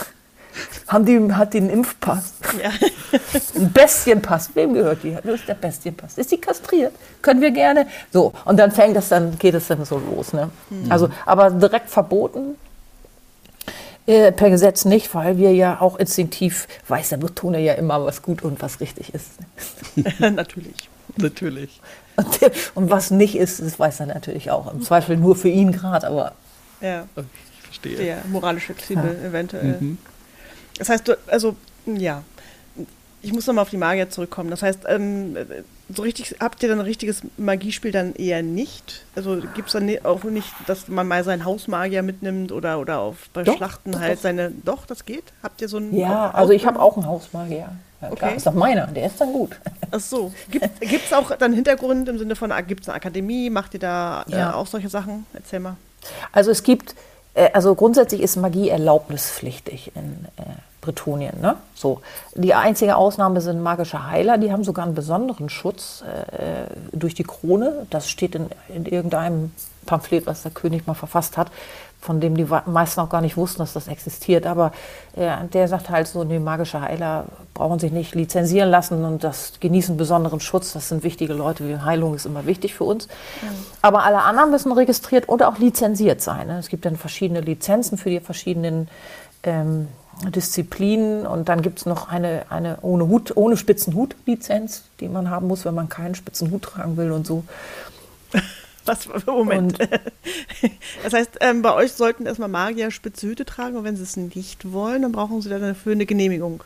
[0.88, 2.34] Haben die, hat die einen Impfpass?
[2.62, 2.70] Ja.
[3.56, 4.52] Ein Bestienpass.
[4.54, 5.18] Wem gehört die?
[5.22, 6.18] Das ist der Bestienpass.
[6.18, 6.94] Ist die kastriert?
[7.22, 7.88] Können wir gerne.
[8.14, 10.32] So, und dann fängt das dann, geht es dann so los.
[10.32, 10.50] Ne?
[10.70, 10.92] Mhm.
[10.92, 12.56] Also, aber direkt verboten
[14.08, 18.22] äh, per Gesetz nicht, weil wir ja auch instinktiv weiß der Betoner ja immer, was
[18.22, 19.32] gut und was richtig ist.
[20.20, 20.90] natürlich.
[21.18, 21.82] Natürlich.
[22.16, 22.40] Und,
[22.76, 24.72] und, was nicht ist, das weiß er natürlich auch.
[24.72, 26.34] Im Zweifel nur für ihn gerade, aber.
[26.82, 27.08] Ja.
[27.16, 27.98] Ich verstehe.
[27.98, 29.28] Der moralisch flexibel ja.
[29.28, 29.78] eventuell.
[29.80, 29.98] Mhm.
[30.78, 32.24] Das heißt, du, also, ja,
[33.26, 34.52] ich muss nochmal auf die Magier zurückkommen.
[34.52, 35.36] Das heißt, ähm,
[35.90, 39.04] so richtig, habt ihr dann ein richtiges Magiespiel dann eher nicht?
[39.16, 43.30] Also gibt es dann auch nicht, dass man mal seinen Hausmagier mitnimmt oder, oder auf,
[43.34, 44.22] bei doch, Schlachten doch, halt doch.
[44.22, 44.52] seine.
[44.64, 45.24] Doch, das geht?
[45.42, 45.98] Habt ihr so einen.
[45.98, 47.72] Ja, also ich habe auch einen Hausmagier.
[48.02, 48.16] Ja, okay.
[48.16, 49.60] Klar, ist doch meiner, der ist dann gut.
[49.90, 50.32] Ach so.
[50.52, 53.50] Gibt es auch dann Hintergrund im Sinne von, ah, gibt es eine Akademie?
[53.50, 54.54] Macht ihr da äh, ja.
[54.54, 55.26] auch solche Sachen?
[55.34, 55.78] Erzähl mal.
[56.32, 56.94] Also es gibt,
[57.34, 60.28] äh, also grundsätzlich ist Magie erlaubnispflichtig in.
[60.86, 61.42] Äh, Bretonien.
[61.42, 61.56] Ne?
[61.74, 62.02] So.
[62.36, 67.24] Die einzige Ausnahme sind magische Heiler, die haben sogar einen besonderen Schutz äh, durch die
[67.24, 67.88] Krone.
[67.90, 69.52] Das steht in, in, irgendeinem
[69.86, 71.52] Pamphlet, was der König mal verfasst hat,
[72.02, 74.46] von dem die meisten auch gar nicht wussten, dass das existiert.
[74.46, 74.72] Aber
[75.16, 79.54] äh, der sagt halt so, die magische Heiler brauchen sich nicht lizenzieren lassen und das
[79.60, 80.74] genießen besonderen Schutz.
[80.74, 81.84] Das sind wichtige Leute.
[81.84, 83.08] Heilung ist immer wichtig für uns.
[83.08, 83.48] Mhm.
[83.82, 86.48] Aber alle anderen müssen registriert oder auch lizenziert sein.
[86.48, 86.60] Ne?
[86.60, 88.88] Es gibt dann verschiedene Lizenzen für die verschiedenen
[89.46, 89.88] ähm,
[90.24, 95.48] Disziplinen und dann gibt es noch eine, eine ohne Hut, ohne Spitzenhut-Lizenz, die man haben
[95.48, 97.44] muss, wenn man keinen Spitzenhut tragen will und so.
[98.86, 99.80] Was, Moment.
[99.80, 99.90] Und,
[101.04, 104.16] das heißt, ähm, bei euch sollten erstmal Magier spitze Hüte tragen und wenn sie es
[104.16, 106.64] nicht wollen, dann brauchen sie dafür eine Genehmigung.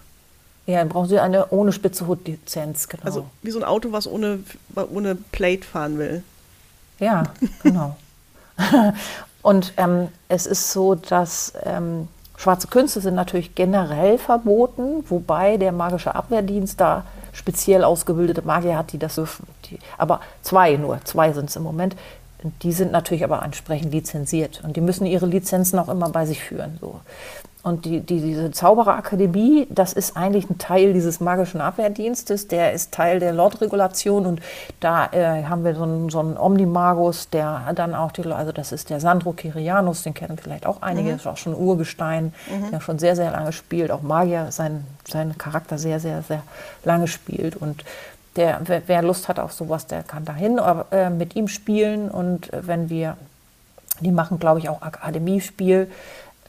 [0.66, 3.04] Ja, dann brauchen sie eine ohne spitze Hut-Lizenz, genau.
[3.04, 4.40] Also wie so ein Auto, was ohne,
[4.76, 6.24] ohne Plate fahren will.
[7.00, 7.24] Ja,
[7.64, 7.98] genau.
[9.42, 12.10] und ähm, es ist so, dass ähm,
[12.40, 18.94] Schwarze Künste sind natürlich generell verboten, wobei der magische Abwehrdienst da speziell ausgebildete Magier hat,
[18.94, 19.46] die das dürfen.
[19.66, 21.98] Die, aber zwei nur, zwei sind es im Moment.
[22.62, 26.42] Die sind natürlich aber entsprechend lizenziert und die müssen ihre Lizenzen auch immer bei sich
[26.42, 26.78] führen.
[26.80, 27.02] So.
[27.62, 32.94] Und die, die, diese Zaubererakademie, das ist eigentlich ein Teil dieses magischen Abwehrdienstes, der ist
[32.94, 34.42] Teil der Lordregulation und
[34.80, 38.72] da äh, haben wir so einen, so einen Omnimagus, der dann auch die, also das
[38.72, 41.16] ist der Sandro Kirianus, den kennen vielleicht auch einige, mhm.
[41.18, 42.72] ist auch schon Urgestein, mhm.
[42.72, 46.44] der schon sehr, sehr lange spielt, auch Magier, sein, sein Charakter sehr, sehr, sehr
[46.86, 47.84] lange spielt und
[48.38, 52.54] der, wer, wer Lust hat auf sowas, der kann dahin äh, mit ihm spielen und
[52.54, 53.18] äh, wenn wir,
[54.00, 55.90] die machen glaube ich auch Akademiespiel,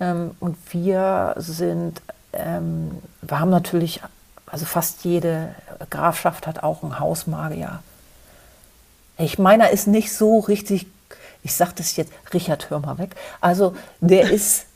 [0.01, 2.01] ähm, und wir sind,
[2.33, 2.91] ähm,
[3.23, 4.01] wir haben natürlich,
[4.47, 5.55] also fast jede
[5.91, 7.81] Grafschaft hat auch einen Hausmagier.
[9.19, 10.87] Ich meiner ist nicht so richtig,
[11.43, 13.15] ich sag das jetzt, Richard, hör mal weg.
[13.41, 14.67] Also der ist,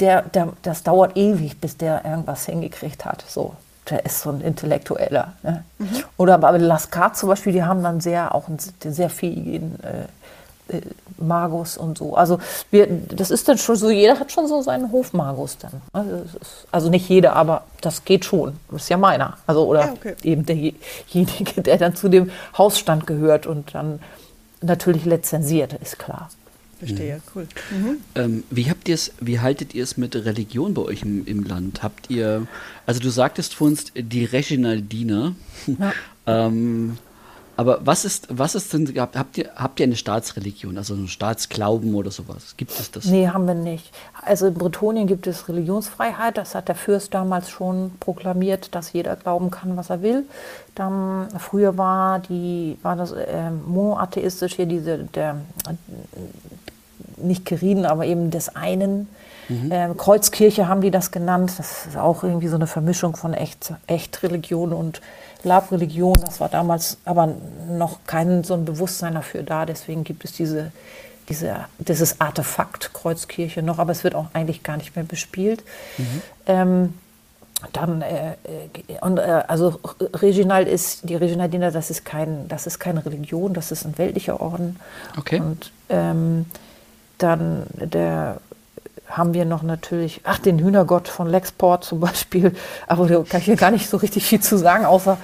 [0.00, 3.24] der, der, das dauert ewig, bis der irgendwas hingekriegt hat.
[3.28, 3.54] So,
[3.90, 5.34] der ist so ein Intellektueller.
[5.42, 5.64] Ne?
[5.78, 6.04] Mhm.
[6.16, 10.06] Oder bei Lascard zum Beispiel, die haben dann sehr auch einen sehr fähigen äh, äh,
[11.18, 12.14] Magus und so.
[12.16, 12.38] Also
[12.70, 15.80] wir, das ist dann schon so, jeder hat schon so seinen Hofmagus dann.
[15.92, 18.54] Also, ist, also nicht jeder, aber das geht schon.
[18.70, 19.36] Das ist ja meiner.
[19.46, 20.14] Also oder ja, okay.
[20.22, 24.00] eben derjenige, der dann zu dem Hausstand gehört und dann
[24.60, 26.30] natürlich lizenziert, ist klar.
[26.78, 27.46] Verstehe, cool.
[27.70, 27.96] Mhm.
[28.14, 31.44] Ähm, wie habt ihr es, wie haltet ihr es mit Religion bei euch im, im,
[31.44, 31.82] Land?
[31.82, 32.46] Habt ihr,
[32.84, 35.34] also du sagtest vor uns die Reginaldiner.
[35.66, 35.92] Ja.
[36.26, 36.98] ähm,
[37.56, 41.94] aber was ist, was ist denn, habt ihr, habt ihr eine Staatsreligion, also einen Staatsglauben
[41.94, 42.54] oder sowas?
[42.56, 43.06] Gibt es das?
[43.06, 43.90] Nee, haben wir nicht.
[44.22, 46.36] Also in Bretonien gibt es Religionsfreiheit.
[46.36, 50.24] Das hat der Fürst damals schon proklamiert, dass jeder glauben kann, was er will.
[50.74, 55.36] Dann, früher war, die, war das äh, monoatheistisch hier, diese, der,
[57.16, 59.08] nicht Keriden, aber eben des einen.
[59.48, 59.70] Mhm.
[59.70, 61.52] Ähm, Kreuzkirche haben die das genannt.
[61.56, 65.00] Das ist auch irgendwie so eine Vermischung von echt, echt Religion und
[65.46, 66.14] Labreligion.
[66.24, 67.34] Das war damals aber
[67.70, 69.64] noch kein so ein Bewusstsein dafür da.
[69.64, 70.72] Deswegen gibt es diese,
[71.28, 75.62] diese, dieses Artefakt Kreuzkirche noch, aber es wird auch eigentlich gar nicht mehr bespielt.
[75.96, 76.22] Mhm.
[76.46, 76.94] Ähm,
[77.72, 79.80] dann äh, äh und äh, also
[80.14, 84.40] Reginald ist die Reginaldiner, das ist kein das ist keine Religion, das ist ein weltlicher
[84.40, 84.78] Orden.
[85.16, 85.40] Okay.
[85.40, 86.44] Und ähm,
[87.16, 88.40] dann der
[89.08, 92.54] haben wir noch natürlich, ach, den Hühnergott von Lexport zum Beispiel,
[92.86, 95.18] aber da kann ich hier gar nicht so richtig viel zu sagen, außer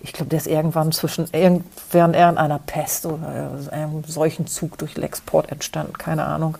[0.00, 4.96] ich glaube, der ist irgendwann zwischen, während er in einer Pest oder einem Seuchenzug durch
[4.96, 6.58] Lexport entstanden, keine Ahnung.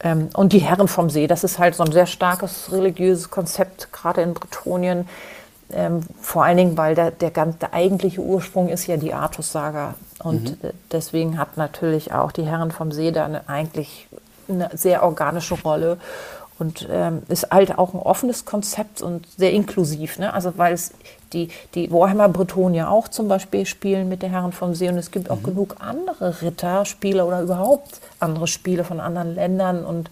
[0.00, 3.92] Ähm, und die Herren vom See, das ist halt so ein sehr starkes religiöses Konzept,
[3.92, 5.08] gerade in Bretonien.
[5.72, 9.94] Ähm, vor allen Dingen, weil der, der, ganz, der eigentliche Ursprung ist ja die Artus-Saga.
[10.22, 10.70] Und mhm.
[10.92, 14.08] deswegen hat natürlich auch die Herren vom See da eine, eigentlich
[14.48, 15.98] eine sehr organische Rolle
[16.58, 20.18] und ähm, ist halt auch ein offenes Konzept und sehr inklusiv.
[20.18, 20.32] Ne?
[20.32, 20.92] Also weil es
[21.32, 25.10] die, die Warhammer Bretonia auch zum Beispiel spielen mit den Herren vom See und es
[25.10, 25.44] gibt auch mhm.
[25.44, 30.10] genug andere Ritterspiele oder überhaupt andere Spiele von anderen Ländern und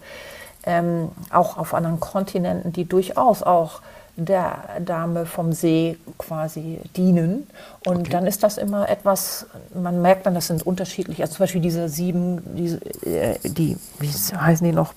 [0.65, 3.81] ähm, auch auf anderen Kontinenten, die durchaus auch
[4.15, 7.47] der Dame vom See quasi dienen.
[7.85, 8.09] Und okay.
[8.11, 11.21] dann ist das immer etwas, man merkt dann, das sind unterschiedlich.
[11.21, 14.93] Also zum Beispiel diese sieben, diese, äh, die, wie heißen die noch?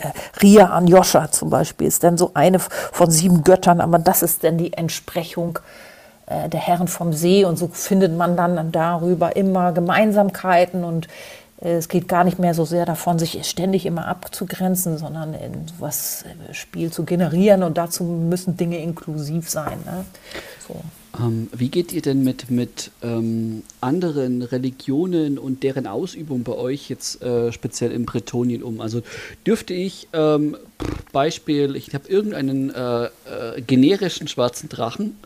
[0.00, 0.10] Äh,
[0.42, 4.58] Ria Anjoscha zum Beispiel ist dann so eine von sieben Göttern, aber das ist dann
[4.58, 5.58] die Entsprechung
[6.26, 11.08] äh, der Herren vom See und so findet man dann darüber immer Gemeinsamkeiten und
[11.60, 15.36] es geht gar nicht mehr so sehr davon, sich ständig immer abzugrenzen, sondern
[15.78, 19.78] was äh, Spiel zu generieren und dazu müssen Dinge inklusiv sein.
[19.84, 20.04] Ne?
[20.66, 20.76] So.
[21.20, 26.88] Ähm, wie geht ihr denn mit, mit ähm, anderen Religionen und deren Ausübung bei euch
[26.88, 28.80] jetzt äh, speziell in Bretonien um?
[28.80, 29.02] Also
[29.46, 30.56] dürfte ich, ähm,
[31.12, 33.08] Beispiel, ich habe irgendeinen äh, äh,
[33.66, 35.16] generischen schwarzen Drachen,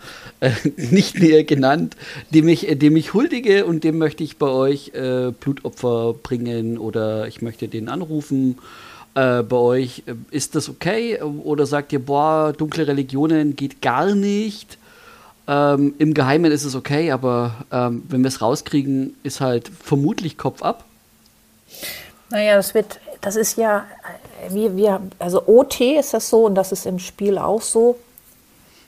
[0.41, 1.97] äh, nicht näher genannt,
[2.31, 7.29] dem ich, dem ich huldige und dem möchte ich bei euch äh, Blutopfer bringen oder
[7.29, 8.59] ich möchte den anrufen.
[9.15, 11.21] Äh, bei euch, ist das okay?
[11.23, 14.77] Oder sagt ihr, boah, dunkle Religionen geht gar nicht?
[15.47, 20.39] Ähm, Im Geheimen ist es okay, aber ähm, wenn wir es rauskriegen, ist halt vermutlich
[20.39, 20.85] Kopf ab.
[22.31, 23.85] Naja, das wird, das ist ja,
[24.49, 27.97] wir, wir, also OT ist das so und das ist im Spiel auch so.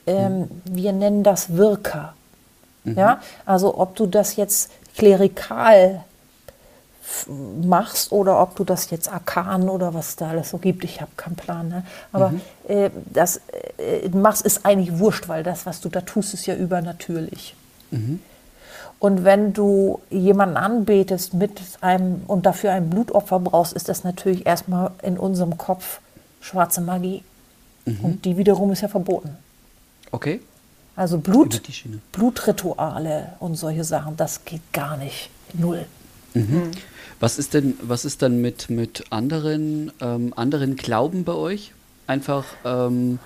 [0.07, 0.49] Ähm, mhm.
[0.65, 2.13] Wir nennen das Wirker.
[2.83, 2.97] Mhm.
[2.97, 6.03] Ja, also ob du das jetzt klerikal
[7.63, 10.83] machst oder ob du das jetzt arkan oder was da alles so gibt.
[10.83, 11.67] Ich habe keinen Plan.
[11.67, 11.83] Ne?
[12.11, 12.41] Aber mhm.
[12.67, 13.41] äh, das
[13.77, 17.55] äh, machst ist eigentlich wurscht, weil das, was du da tust, ist ja übernatürlich.
[17.91, 18.19] Mhm.
[18.99, 24.45] Und wenn du jemanden anbetest mit einem und dafür ein Blutopfer brauchst, ist das natürlich
[24.45, 25.99] erstmal in unserem Kopf
[26.41, 27.23] schwarze Magie.
[27.85, 27.99] Mhm.
[28.01, 29.37] Und die wiederum ist ja verboten.
[30.11, 30.41] Okay.
[30.95, 31.61] Also Blut,
[32.11, 35.29] Blutrituale und solche Sachen, das geht gar nicht.
[35.53, 35.85] Null.
[36.37, 36.55] Mhm.
[36.55, 36.71] mhm.
[37.19, 41.73] Was ist denn, was ist dann mit, mit anderen, ähm, anderen Glauben bei euch?
[42.05, 43.17] Einfach, ähm,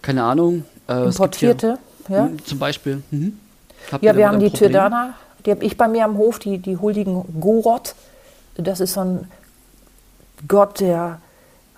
[0.00, 0.64] keine Ahnung.
[0.88, 1.78] Äh, Importierte,
[2.08, 2.24] ja, ja.
[2.24, 3.02] Hm, zum Beispiel.
[3.10, 3.38] Mhm.
[4.00, 7.22] Ja, wir haben die Tyrdaner, die habe ich bei mir am Hof, die, die huldigen
[7.38, 7.94] Goroth.
[8.56, 9.28] Das ist so ein
[10.46, 11.20] Gott, der,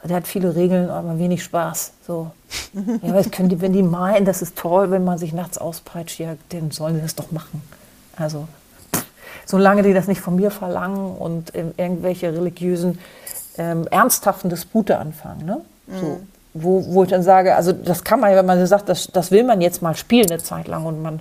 [0.04, 1.92] der hat viele Regeln, aber wenig Spaß.
[2.06, 2.30] So.
[3.02, 6.20] ja, was können die, wenn die meinen, das ist toll, wenn man sich nachts auspeitscht,
[6.20, 7.62] ja, dann sollen sie das doch machen.
[8.16, 8.46] Also
[9.50, 12.98] solange die das nicht von mir verlangen und irgendwelche religiösen,
[13.58, 15.44] ähm, ernsthaften Dispute anfangen.
[15.44, 15.60] Ne?
[16.00, 16.20] So.
[16.54, 19.44] wo, wo ich dann sage, also das kann man, wenn man sagt, das, das will
[19.44, 21.20] man jetzt mal spielen eine Zeit lang und man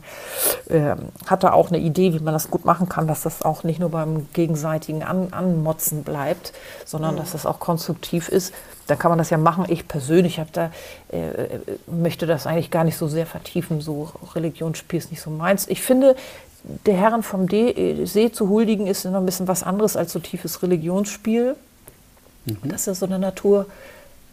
[0.70, 3.64] äh, hat da auch eine Idee, wie man das gut machen kann, dass das auch
[3.64, 6.54] nicht nur beim gegenseitigen An Anmotzen bleibt,
[6.86, 8.54] sondern dass das auch konstruktiv ist,
[8.88, 9.66] dann kann man das ja machen.
[9.68, 10.72] Ich persönlich habe da,
[11.12, 15.68] äh, möchte das eigentlich gar nicht so sehr vertiefen, so Religionsspiel ist nicht so meins.
[15.68, 16.16] Ich finde,
[16.86, 20.20] der Herren vom D See zu huldigen ist noch ein bisschen was anderes als so
[20.20, 21.56] tiefes Religionsspiel.
[22.46, 22.58] Mhm.
[22.64, 23.66] Das ist so eine Natur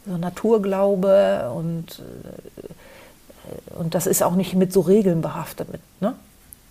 [0.07, 5.71] so Naturglaube und, äh, und das ist auch nicht mit so Regeln behaftet.
[5.71, 6.15] Mit, ne?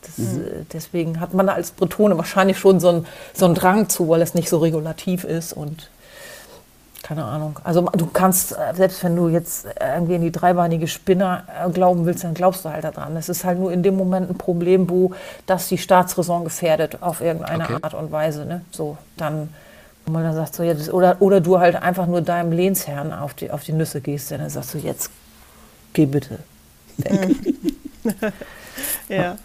[0.01, 0.41] Das, mhm.
[0.41, 4.21] Äh, deswegen hat man als Bretone wahrscheinlich schon so einen, so einen Drang zu, weil
[4.21, 5.89] es nicht so regulativ ist und
[7.05, 7.59] keine Ahnung.
[7.63, 12.23] Also du kannst, äh, selbst wenn du jetzt irgendwie in die dreibeinige Spinner glauben willst,
[12.23, 13.15] dann glaubst du halt daran.
[13.15, 15.13] Es ist halt nur in dem Moment ein Problem, wo
[15.45, 17.77] das die Staatsräson gefährdet auf irgendeine okay.
[17.79, 18.45] Art und Weise.
[18.45, 18.61] Ne?
[18.71, 19.49] So, dann
[20.07, 23.35] und man dann sagt so, das, oder, oder du halt einfach nur deinem Lehnsherrn auf
[23.35, 25.11] die, auf die Nüsse gehst, dann sagst du, jetzt
[25.93, 26.39] geh bitte
[26.97, 27.35] weg.
[29.09, 29.37] ja.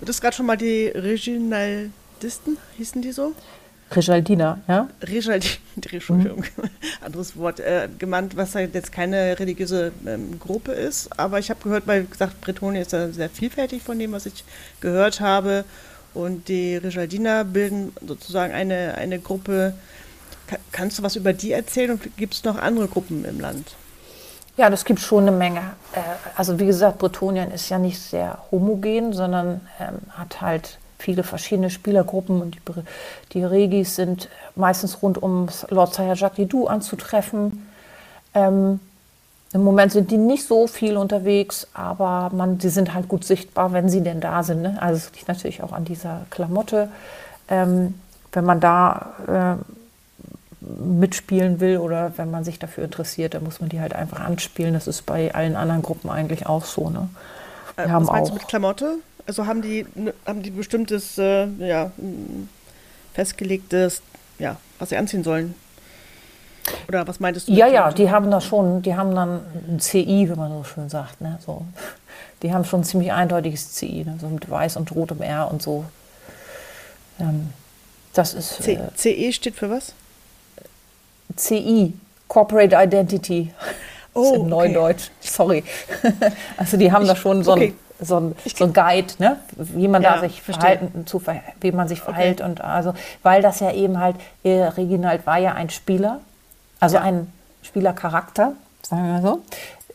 [0.00, 3.32] Du hast gerade schon mal die Regionaldisten, hießen die so?
[3.90, 4.88] Regaldina, ja?
[5.02, 6.70] Regaldina, Entschuldigung, mhm.
[7.04, 11.18] anderes Wort, äh, gemeint, was halt jetzt keine religiöse ähm, Gruppe ist.
[11.18, 14.44] Aber ich habe gehört, weil gesagt, Bretonien ist ja sehr vielfältig von dem, was ich
[14.80, 15.64] gehört habe.
[16.14, 19.74] Und die Regaldiner bilden sozusagen eine, eine Gruppe,
[20.72, 23.74] Kannst du was über die erzählen und gibt es noch andere Gruppen im Land?
[24.56, 25.60] Ja, das gibt schon eine Menge.
[25.92, 26.00] Äh,
[26.34, 31.70] also wie gesagt, Bretonien ist ja nicht sehr homogen, sondern ähm, hat halt viele verschiedene
[31.70, 32.60] Spielergruppen und die,
[33.32, 37.66] die Regis sind meistens rund um Lord Sire Jacques Didou anzutreffen.
[38.34, 38.80] Ähm,
[39.52, 43.72] Im Moment sind die nicht so viel unterwegs, aber man, die sind halt gut sichtbar,
[43.72, 44.62] wenn sie denn da sind.
[44.62, 44.76] Ne?
[44.80, 46.88] Also es liegt natürlich auch an dieser Klamotte.
[47.48, 47.94] Ähm,
[48.32, 49.64] wenn man da äh,
[50.60, 54.74] mitspielen will oder wenn man sich dafür interessiert, dann muss man die halt einfach anspielen.
[54.74, 56.90] Das ist bei allen anderen Gruppen eigentlich auch so.
[56.90, 57.08] Ne?
[57.76, 58.94] Wir äh, haben was meinst auch, du mit Klamotte?
[59.28, 59.84] Also haben die,
[60.26, 61.92] haben die bestimmtes, äh, ja,
[63.12, 64.00] festgelegtes,
[64.38, 65.54] ja, was sie anziehen sollen?
[66.88, 67.52] Oder was meintest du?
[67.52, 70.88] Ja, ja, die haben da schon, die haben dann ein CI, wie man so schön
[70.88, 71.20] sagt.
[71.20, 71.38] Ne?
[71.44, 71.66] So.
[72.42, 74.16] Die haben schon ein ziemlich eindeutiges CI, ne?
[74.18, 75.84] so mit weiß und rotem R und so.
[77.20, 77.52] Ähm,
[78.14, 78.62] das ist.
[78.62, 79.92] C äh, CE steht für was?
[81.36, 81.92] CI,
[82.28, 83.52] Corporate Identity.
[84.14, 85.64] Oh, im Neudeutsch, sorry.
[86.56, 87.74] also die haben ich, da schon so okay.
[88.00, 89.38] So ein, so ein Guide, ne?
[89.56, 91.22] wie man ja, da sich verhalten, zu,
[91.60, 92.50] wie man sich verhält okay.
[92.50, 96.20] und also, weil das ja eben halt, Reginald war ja ein Spieler,
[96.80, 97.02] also ja.
[97.02, 97.32] ein
[97.62, 99.42] Spielercharakter, sagen wir mal so,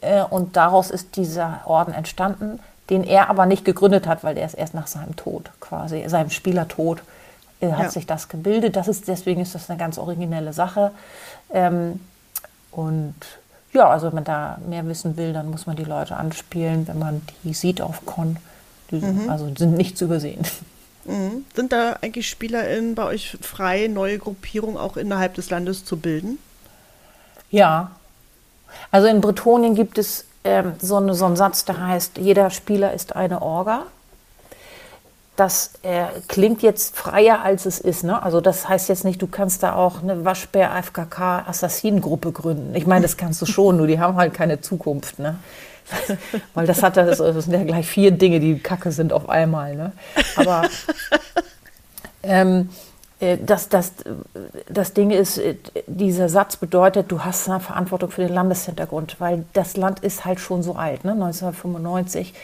[0.02, 4.46] äh, und daraus ist dieser Orden entstanden, den er aber nicht gegründet hat, weil er
[4.46, 7.02] ist erst nach seinem Tod quasi, seinem Spielertod
[7.62, 7.90] äh, hat ja.
[7.90, 8.76] sich das gebildet.
[8.76, 10.92] Das ist, deswegen ist das eine ganz originelle Sache.
[11.54, 12.00] Ähm,
[12.72, 13.16] und
[13.74, 17.00] ja, also wenn man da mehr wissen will, dann muss man die Leute anspielen, wenn
[17.00, 18.38] man die sieht auf Con.
[18.92, 19.30] Die, mhm.
[19.30, 20.42] Also sind nicht zu übersehen.
[21.06, 21.46] Mhm.
[21.54, 26.38] Sind da eigentlich SpielerInnen bei euch frei, neue Gruppierungen auch innerhalb des Landes zu bilden?
[27.50, 27.92] Ja.
[28.90, 32.94] Also in Bretonien gibt es ähm, so, eine, so einen Satz, der heißt, jeder Spieler
[32.94, 33.86] ist eine Orga
[35.36, 38.04] das äh, klingt jetzt freier, als es ist.
[38.04, 38.22] Ne?
[38.22, 42.76] Also das heißt jetzt nicht, du kannst da auch eine Waschbär-FKK-Assassinengruppe gründen.
[42.76, 45.18] Ich meine, das kannst du schon, nur die haben halt keine Zukunft.
[45.18, 45.40] Ne?
[46.54, 49.76] Weil das hat das, das sind ja gleich vier Dinge, die Kacke sind auf einmal.
[49.76, 49.92] Ne?
[50.36, 50.70] Aber
[52.24, 52.70] ähm,
[53.20, 53.92] äh, das, das,
[54.70, 55.56] das Ding ist, äh,
[55.88, 60.40] dieser Satz bedeutet, du hast eine Verantwortung für den Landeshintergrund, weil das Land ist halt
[60.40, 61.14] schon so alt, ne?
[61.14, 62.36] 1995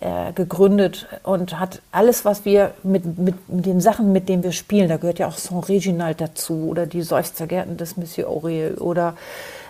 [0.00, 4.88] äh, gegründet und hat alles, was wir mit, mit, den Sachen, mit denen wir spielen,
[4.88, 9.14] da gehört ja auch Saint Reginald dazu oder die Seufzergärten des Monsieur Aurel oder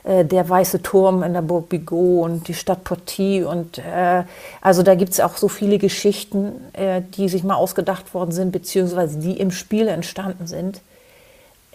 [0.04, 4.22] äh, der Weiße Turm in der Burg Bigot und die Stadt Porty und äh,
[4.60, 8.52] also da gibt es auch so viele Geschichten, äh, die sich mal ausgedacht worden sind,
[8.52, 10.80] beziehungsweise die im Spiel entstanden sind.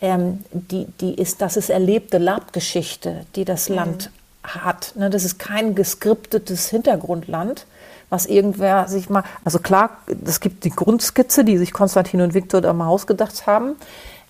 [0.02, 3.76] Ähm, die, die ist, das ist erlebte Labgeschichte, die das mhm.
[3.76, 4.12] Land
[4.44, 4.94] hat.
[4.96, 5.10] Ne?
[5.10, 7.66] Das ist kein geskriptetes Hintergrundland,
[8.10, 12.62] was irgendwer sich mal, also klar, es gibt die Grundskizze, die sich Konstantin und Viktor
[12.62, 13.76] da mal ausgedacht haben,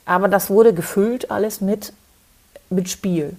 [0.06, 1.94] aber das wurde gefüllt alles mit,
[2.70, 3.36] mit Spiel.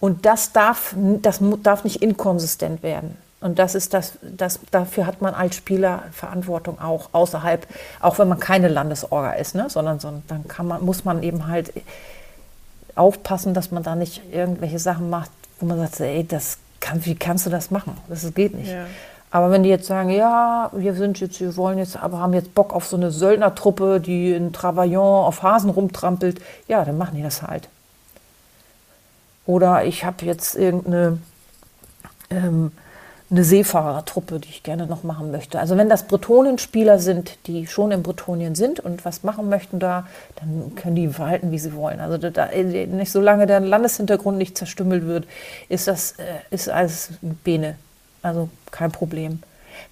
[0.00, 3.16] Und das darf, das darf nicht inkonsistent werden.
[3.40, 7.66] Und das ist das, das, dafür hat man als Spieler Verantwortung auch außerhalb,
[8.00, 9.70] auch wenn man keine Landesorga ist, ne?
[9.70, 11.72] sondern, sondern dann kann man, muss man eben halt
[12.96, 15.30] aufpassen, dass man da nicht irgendwelche Sachen macht,
[15.60, 17.96] wo man sagt, ey, das kann, wie kannst du das machen?
[18.08, 18.72] Das geht nicht.
[18.72, 18.86] Ja.
[19.30, 22.54] Aber wenn die jetzt sagen, ja, wir sind jetzt, wir wollen jetzt, aber haben jetzt
[22.54, 27.22] Bock auf so eine Söldnertruppe, die in Travaillon auf Hasen rumtrampelt, ja, dann machen die
[27.22, 27.68] das halt.
[29.46, 31.18] Oder ich habe jetzt irgendeine
[32.30, 32.72] ähm,
[33.30, 35.58] eine Seefahrertruppe, die ich gerne noch machen möchte.
[35.58, 40.06] Also wenn das Bretonenspieler sind, die schon in Bretonien sind und was machen möchten da,
[40.36, 42.00] dann können die verhalten, wie sie wollen.
[42.00, 45.26] Also da, nicht solange der Landeshintergrund nicht zerstümmelt wird,
[45.68, 47.76] ist das äh, ist alles Bene.
[48.22, 49.42] Also kein Problem.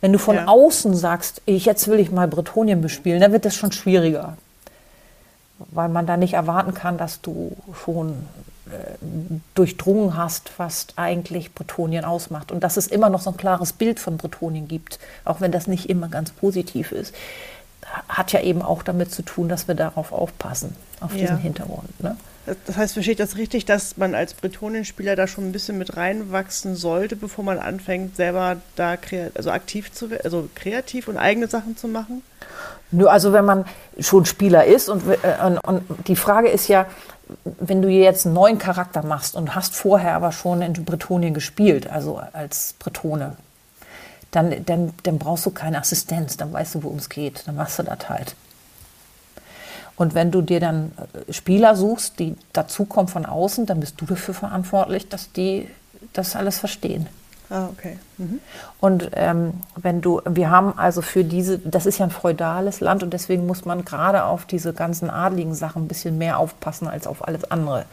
[0.01, 0.47] Wenn du von ja.
[0.47, 4.37] außen sagst, ich, jetzt will ich mal Bretonien bespielen, dann wird das schon schwieriger.
[5.71, 8.27] Weil man da nicht erwarten kann, dass du schon
[9.55, 12.51] durchdrungen hast, was eigentlich Bretonien ausmacht.
[12.51, 15.67] Und dass es immer noch so ein klares Bild von Bretonien gibt, auch wenn das
[15.67, 17.15] nicht immer ganz positiv ist,
[18.09, 21.21] hat ja eben auch damit zu tun, dass wir darauf aufpassen, auf ja.
[21.21, 22.01] diesen Hintergrund.
[22.03, 22.17] Ne?
[22.67, 25.97] Das heißt, verstehe ich das richtig, dass man als Bretonien-Spieler da schon ein bisschen mit
[25.97, 28.97] reinwachsen sollte, bevor man anfängt, selber da
[29.35, 32.23] also aktiv zu also kreativ und eigene Sachen zu machen?
[32.93, 33.65] Nur also wenn man
[33.99, 36.87] schon Spieler ist und, äh, und, und die Frage ist ja,
[37.59, 41.91] wenn du jetzt einen neuen Charakter machst und hast vorher aber schon in Bretonien gespielt,
[41.91, 43.37] also als Bretone,
[44.31, 47.79] dann, dann, dann brauchst du keine Assistenz, dann weißt du, worum es geht, dann machst
[47.81, 48.37] du das halt.
[49.97, 50.93] Und wenn du dir dann
[51.29, 55.69] äh, Spieler suchst, die dazukommen von außen, dann bist du dafür verantwortlich, dass die
[56.13, 57.07] das alles verstehen.
[57.49, 57.99] Ah, okay.
[58.19, 58.41] Mhm.
[58.81, 63.03] Und ähm, wenn du, wir haben also für diese, das ist ja ein feudales Land
[63.03, 67.07] und deswegen muss man gerade auf diese ganzen adligen Sachen ein bisschen mehr aufpassen als
[67.07, 67.85] auf alles andere.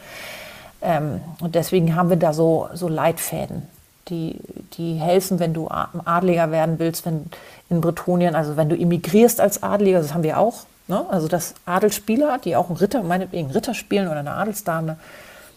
[0.82, 3.62] Ähm, und deswegen haben wir da so, so Leitfäden,
[4.08, 4.40] die,
[4.76, 7.26] die helfen, wenn du Adliger werden willst, wenn
[7.70, 11.06] in Bretonien, also wenn du emigrierst als Adliger, das haben wir auch, ne?
[11.08, 14.96] also dass Adelsspieler, die auch einen Ritter, meinetwegen Ritter spielen oder eine Adelsdame,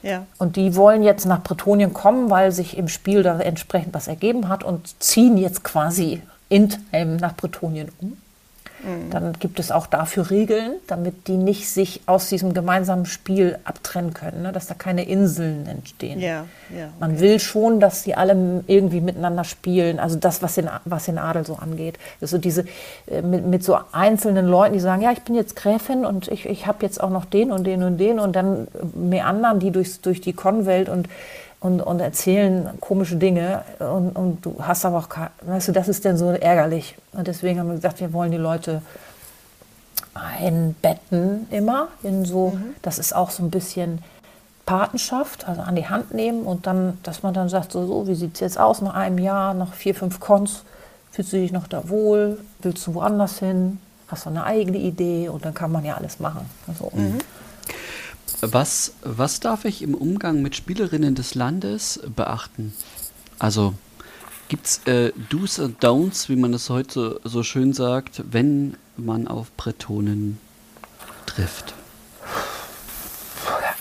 [0.04, 0.26] ja.
[0.38, 4.48] Und die wollen jetzt nach Bretonien kommen, weil sich im Spiel da entsprechend was ergeben
[4.48, 8.18] hat und ziehen jetzt quasi in Helm nach Bretonien um.
[8.88, 9.10] Mhm.
[9.10, 14.14] Dann gibt es auch dafür Regeln, damit die nicht sich aus diesem gemeinsamen Spiel abtrennen
[14.14, 14.54] können, ne?
[14.54, 16.20] dass da keine Inseln entstehen.
[16.20, 16.94] Ja, ja, okay.
[17.00, 21.18] Man will schon, dass sie alle irgendwie miteinander spielen, also das, was den, was den
[21.18, 22.00] Adel so angeht.
[22.22, 22.66] Also diese
[23.08, 26.46] äh, mit, mit so einzelnen Leuten, die sagen, ja, ich bin jetzt Gräfin und ich,
[26.46, 30.00] ich habe jetzt auch noch den und den und den und dann meandern die durchs,
[30.00, 31.10] durch die Konwelt und
[31.60, 35.10] und, und erzählen komische Dinge und, und du hast aber auch,
[35.42, 36.96] weißt du, das ist dann so ärgerlich.
[37.14, 38.82] Und deswegen haben wir gesagt, wir wollen die Leute
[40.14, 42.76] einbetten immer in so, mhm.
[42.82, 44.04] das ist auch so ein bisschen
[44.66, 48.16] Patenschaft, also an die Hand nehmen und dann, dass man dann sagt, so, so wie
[48.16, 50.64] sieht es jetzt aus nach einem Jahr, nach vier, fünf Cons,
[51.12, 55.30] fühlst du dich noch da wohl, willst du woanders hin, hast du eine eigene Idee
[55.30, 56.50] und dann kann man ja alles machen.
[56.68, 57.20] Also, mhm.
[58.42, 62.72] Was, was darf ich im Umgang mit Spielerinnen des Landes beachten?
[63.40, 63.74] Also
[64.48, 69.28] gibt es äh, Do's und Don'ts, wie man es heute so schön sagt, wenn man
[69.28, 70.40] auf Bretonen
[71.26, 71.74] trifft?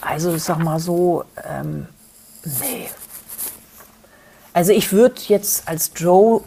[0.00, 1.86] Also ich sag mal so, ähm,
[2.44, 2.88] nee.
[4.54, 6.42] Also ich würde jetzt als Joe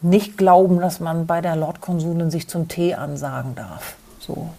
[0.00, 3.96] nicht glauben, dass man bei der Lordkonsulin sich zum Tee ansagen darf.
[4.20, 4.52] So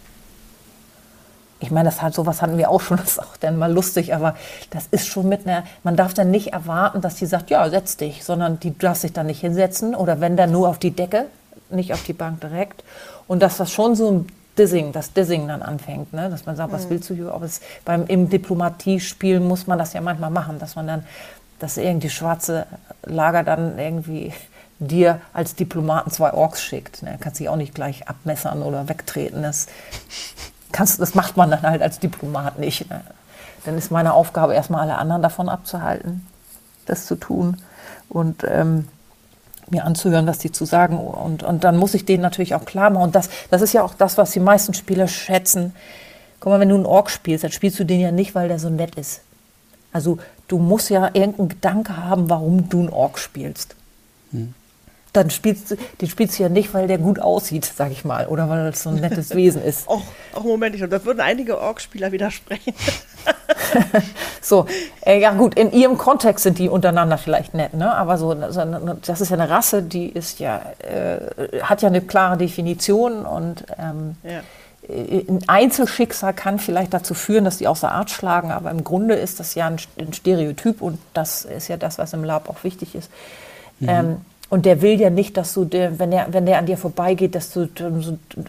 [1.64, 4.14] ich meine, das hat sowas hatten wir auch schon, das ist auch dann mal lustig,
[4.14, 4.36] aber
[4.70, 7.96] das ist schon mit einer, man darf dann nicht erwarten, dass die sagt, ja, setz
[7.96, 11.26] dich, sondern die darf sich dann nicht hinsetzen oder wenn dann nur auf die Decke,
[11.70, 12.84] nicht auf die Bank direkt.
[13.26, 14.26] Und dass das schon so ein
[14.58, 16.30] Dissing, das Dissing dann anfängt, ne?
[16.30, 16.90] dass man sagt, was mhm.
[16.90, 17.34] willst du hier?
[17.34, 21.06] Ob es beim im Diplomatiespiel muss man das ja manchmal machen, dass man dann,
[21.58, 22.66] dass irgendwie schwarze
[23.02, 24.32] Lager dann irgendwie
[24.78, 27.02] dir als Diplomaten zwei Orks schickt.
[27.02, 27.16] Ne?
[27.20, 29.42] Kannst dich auch nicht gleich abmessern oder wegtreten.
[29.42, 29.66] Das
[30.74, 32.90] kannst, das macht man dann halt als Diplomat nicht.
[32.90, 33.00] Ne?
[33.64, 36.26] Dann ist meine Aufgabe, erstmal alle anderen davon abzuhalten,
[36.86, 37.56] das zu tun
[38.08, 38.88] und ähm,
[39.70, 40.98] mir anzuhören, was die zu sagen.
[40.98, 43.04] Und, und dann muss ich denen natürlich auch klar machen.
[43.04, 45.74] Und das, das ist ja auch das, was die meisten Spieler schätzen.
[46.40, 48.58] Guck mal, wenn du einen Ork spielst, dann spielst du den ja nicht, weil der
[48.58, 49.20] so nett ist.
[49.92, 50.18] Also
[50.48, 53.76] du musst ja irgendeinen Gedanke haben, warum du einen Ork spielst.
[54.32, 54.54] Hm
[55.14, 58.26] dann spielst du, den spielst du ja nicht, weil der gut aussieht, sag ich mal,
[58.26, 59.88] oder weil es so ein nettes Wesen ist.
[59.88, 60.02] Och,
[60.34, 62.74] auch Moment, ich glaube, da würden einige Ork-Spieler widersprechen.
[64.40, 64.66] so,
[65.06, 67.94] äh, ja gut, in ihrem Kontext sind die untereinander vielleicht nett, ne?
[67.94, 72.36] aber so, das ist ja eine Rasse, die ist ja, äh, hat ja eine klare
[72.36, 74.40] Definition und ähm, ja.
[74.88, 79.14] Äh, ein Einzelschicksal kann vielleicht dazu führen, dass die außer Art schlagen, aber im Grunde
[79.14, 82.64] ist das ja ein, ein Stereotyp und das ist ja das, was im Lab auch
[82.64, 83.10] wichtig ist.
[83.80, 83.88] Mhm.
[83.88, 84.16] Ähm,
[84.50, 87.52] und der will ja nicht, dass du, wenn, der, wenn der an dir vorbeigeht, dass
[87.52, 87.68] du,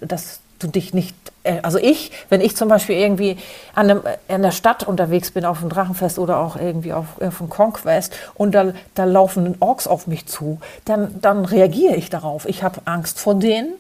[0.02, 3.38] dass du dich nicht, äh, also ich, wenn ich zum Beispiel irgendwie
[3.74, 7.38] an, einem, in der Stadt unterwegs bin, auf dem Drachenfest oder auch irgendwie auf, auf
[7.38, 12.48] dem Conquest und da, da laufen Orks auf mich zu, dann, dann reagiere ich darauf.
[12.48, 13.74] Ich habe Angst vor denen.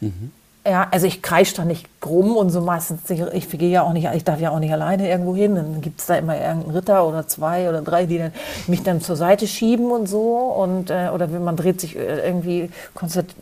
[0.00, 0.32] Mhm.
[0.66, 4.08] Ja, also ich kreische da nicht krumm und so meistens, ich gehe ja auch nicht,
[4.14, 5.56] ich darf ja auch nicht alleine irgendwo hin.
[5.56, 8.32] Dann gibt es da immer irgendeinen Ritter oder zwei oder drei, die dann,
[8.66, 10.36] mich dann zur Seite schieben und so.
[10.36, 12.70] Und, äh, oder man dreht sich äh, irgendwie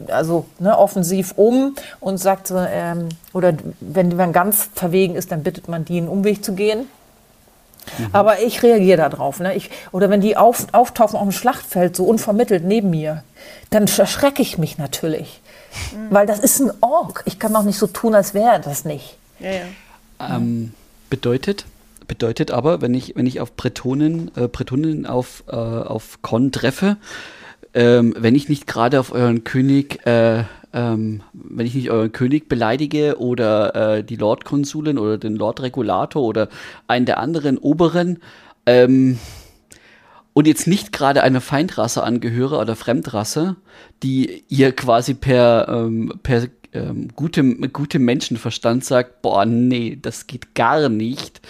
[0.08, 5.44] also, ne, offensiv um und sagt so, ähm, oder wenn man ganz verwegen ist, dann
[5.44, 6.88] bittet man die, einen Umweg zu gehen.
[7.98, 8.08] Mhm.
[8.12, 9.38] Aber ich reagiere darauf.
[9.38, 9.54] Ne?
[9.54, 13.22] Ich, oder wenn die auf, auftauchen auf dem Schlachtfeld, so unvermittelt neben mir,
[13.70, 15.40] dann erschrecke ich mich natürlich.
[15.94, 16.06] Mhm.
[16.10, 17.22] Weil das ist ein Ork.
[17.26, 19.16] Ich kann doch nicht so tun, als wäre das nicht.
[19.40, 20.36] Ja, ja.
[20.36, 20.72] Ähm,
[21.10, 21.64] bedeutet,
[22.06, 26.96] bedeutet aber, wenn ich, wenn ich auf Bretonen, äh, Bretonen auf, äh, auf Con treffe,
[27.74, 30.44] ähm, wenn ich nicht gerade auf euren König, äh,
[30.74, 36.48] ähm, wenn ich nicht euren König beleidige oder äh, die Lordkonsulin oder den Lordregulator oder
[36.86, 38.20] einen der anderen Oberen,
[38.66, 39.18] ähm,
[40.34, 43.56] und jetzt nicht gerade einer Feindrasse angehöre oder Fremdrasse,
[44.02, 50.54] die ihr quasi per, ähm, per ähm, gutem, gutem Menschenverstand sagt, boah, nee, das geht
[50.54, 51.42] gar nicht,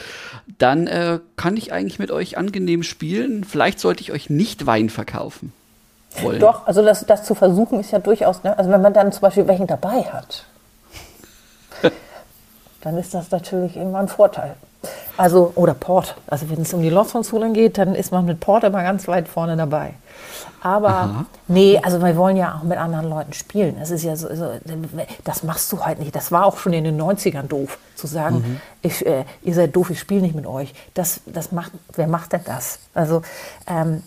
[0.59, 3.45] dann äh, kann ich eigentlich mit euch angenehm spielen.
[3.45, 5.53] Vielleicht sollte ich euch nicht Wein verkaufen.
[6.21, 6.41] Wollen.
[6.41, 8.59] Doch, also das, das zu versuchen ist ja durchaus, ne?
[8.59, 10.45] also wenn man dann zum Beispiel welchen dabei hat,
[12.83, 14.57] dann ist das natürlich immer ein Vorteil.
[15.17, 16.17] Also, oder Port.
[16.27, 19.29] Also, wenn es um die Sulen geht, dann ist man mit Port immer ganz weit
[19.29, 19.95] vorne dabei.
[20.65, 21.27] Aber Aha.
[21.49, 23.77] nee, also wir wollen ja auch mit anderen Leuten spielen.
[23.81, 24.53] Das ist ja so, so,
[25.25, 26.15] das machst du halt nicht.
[26.15, 28.61] Das war auch schon in den 90ern doof, zu sagen, mhm.
[28.81, 30.73] ich, äh, ihr seid doof, ich spiele nicht mit euch.
[30.95, 32.79] Das, das macht, wer macht denn das?
[32.95, 33.23] Also
[33.67, 34.05] ähm,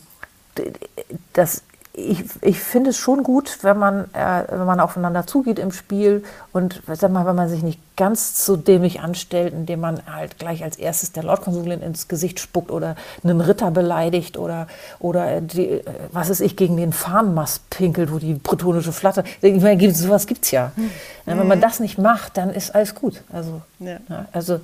[1.33, 1.63] das
[1.97, 6.23] ich, ich finde es schon gut, wenn man, äh, wenn man aufeinander zugeht im Spiel
[6.51, 10.63] und sag mal, wenn man sich nicht ganz so dämlich anstellt, indem man halt gleich
[10.63, 14.67] als erstes der Lordkonsulin ins Gesicht spuckt oder einen Ritter beleidigt oder,
[14.99, 19.23] oder die, äh, was ist ich, gegen den Fahnenmast pinkelt, wo die bretonische Flatte.
[19.41, 20.71] Ich meine, sowas gibt es ja.
[20.75, 20.91] Mhm.
[21.25, 23.23] Wenn man das nicht macht, dann ist alles gut.
[23.31, 23.97] Also, ja.
[24.09, 24.59] Ja, also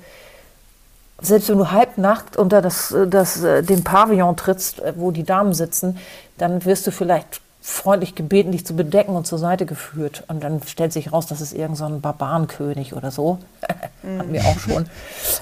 [1.22, 5.54] selbst wenn du halbnackt unter das, das, äh, den Pavillon trittst, äh, wo die Damen
[5.54, 5.98] sitzen,
[6.38, 10.24] dann wirst du vielleicht freundlich gebeten, dich zu bedecken und zur Seite geführt.
[10.26, 13.38] Und dann stellt sich raus, das ist irgendein so Barbarenkönig oder so.
[14.02, 14.82] Hatten wir auch schon.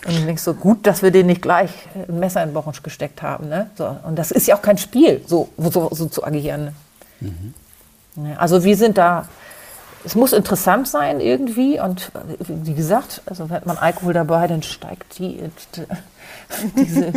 [0.07, 2.71] Und dann denkst du, gut, dass wir den nicht gleich ein Messer in den Bauch
[2.83, 3.49] gesteckt haben.
[3.49, 3.71] Ne?
[3.75, 3.97] So.
[4.07, 6.75] Und das ist ja auch kein Spiel, so, so, so zu agieren.
[7.21, 7.55] Mhm.
[8.37, 9.27] Also wir sind da
[10.05, 15.19] es muss interessant sein irgendwie und wie gesagt, also wenn man Alkohol dabei, dann steigt
[15.19, 15.41] die,
[16.77, 17.13] diese,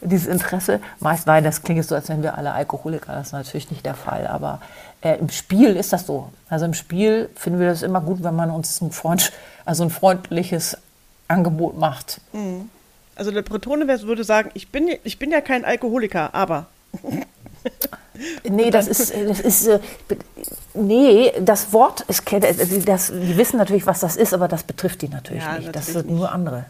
[0.00, 0.80] dieses Interesse.
[1.00, 3.94] Meist, nein, das klingt so, als wenn wir alle Alkoholiker, das ist natürlich nicht der
[3.94, 4.60] Fall, aber
[5.00, 6.30] äh, im Spiel ist das so.
[6.48, 9.32] Also im Spiel finden wir das immer gut, wenn man uns ein, Freund,
[9.64, 10.76] also ein freundliches
[11.28, 12.20] Angebot macht.
[12.32, 12.68] Mhm.
[13.16, 16.66] Also der Bretone würde sagen, ich bin, ich bin ja kein Alkoholiker, aber...
[18.48, 19.80] Nee, das ist, das ist, äh,
[20.74, 22.22] nee, das Wort ist,
[22.86, 25.66] das, die wissen natürlich, was das ist, aber das betrifft die natürlich ja, nicht.
[25.66, 26.66] Natürlich das sind nur andere.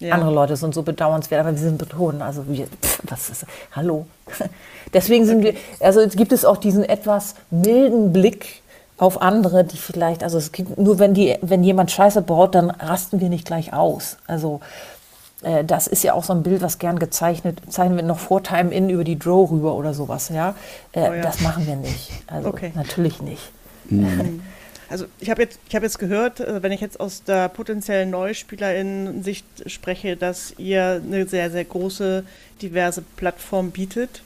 [0.00, 0.14] Ja.
[0.14, 2.22] Andere Leute sind so bedauernswert, aber wir sind betonen.
[2.22, 4.06] Also wir, pff, was ist, hallo.
[4.92, 8.62] Deswegen sind wir, also gibt es auch diesen etwas milden Blick
[8.98, 12.70] auf andere, die vielleicht, also es gibt nur, wenn die, wenn jemand Scheiße baut, dann
[12.70, 14.16] rasten wir nicht gleich aus.
[14.26, 14.60] Also
[15.42, 18.42] äh, das ist ja auch so ein Bild, was gern gezeichnet, zeichnen wir noch vor
[18.42, 20.54] Time In über die Draw rüber oder sowas, ja.
[20.92, 21.22] Äh, oh ja.
[21.22, 22.10] Das machen wir nicht.
[22.26, 22.72] Also okay.
[22.74, 23.50] natürlich nicht.
[23.86, 24.42] Mhm.
[24.88, 29.46] Also ich habe jetzt, hab jetzt gehört, äh, wenn ich jetzt aus der potenziellen Neuspielerin-Sicht
[29.64, 32.24] spreche, dass ihr eine sehr, sehr große,
[32.60, 34.22] diverse Plattform bietet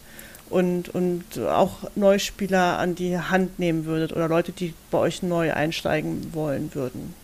[0.50, 5.52] und, und auch Neuspieler an die Hand nehmen würdet oder Leute, die bei euch neu
[5.52, 7.14] einsteigen wollen würden.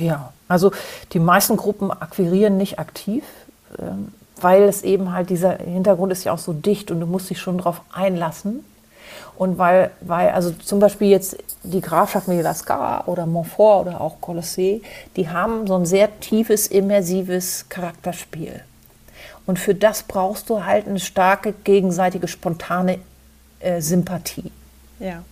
[0.00, 0.72] Ja, also
[1.12, 3.22] die meisten Gruppen akquirieren nicht aktiv,
[3.78, 7.28] ähm, weil es eben halt dieser Hintergrund ist ja auch so dicht und du musst
[7.28, 8.64] dich schon darauf einlassen.
[9.36, 14.20] Und weil, weil also zum Beispiel jetzt die Grafschaften wie Lascar oder Montfort oder auch
[14.20, 14.82] Colossee,
[15.16, 18.60] die haben so ein sehr tiefes, immersives Charakterspiel.
[19.46, 22.98] Und für das brauchst du halt eine starke gegenseitige spontane
[23.60, 24.52] äh, Sympathie.
[24.98, 25.22] Ja.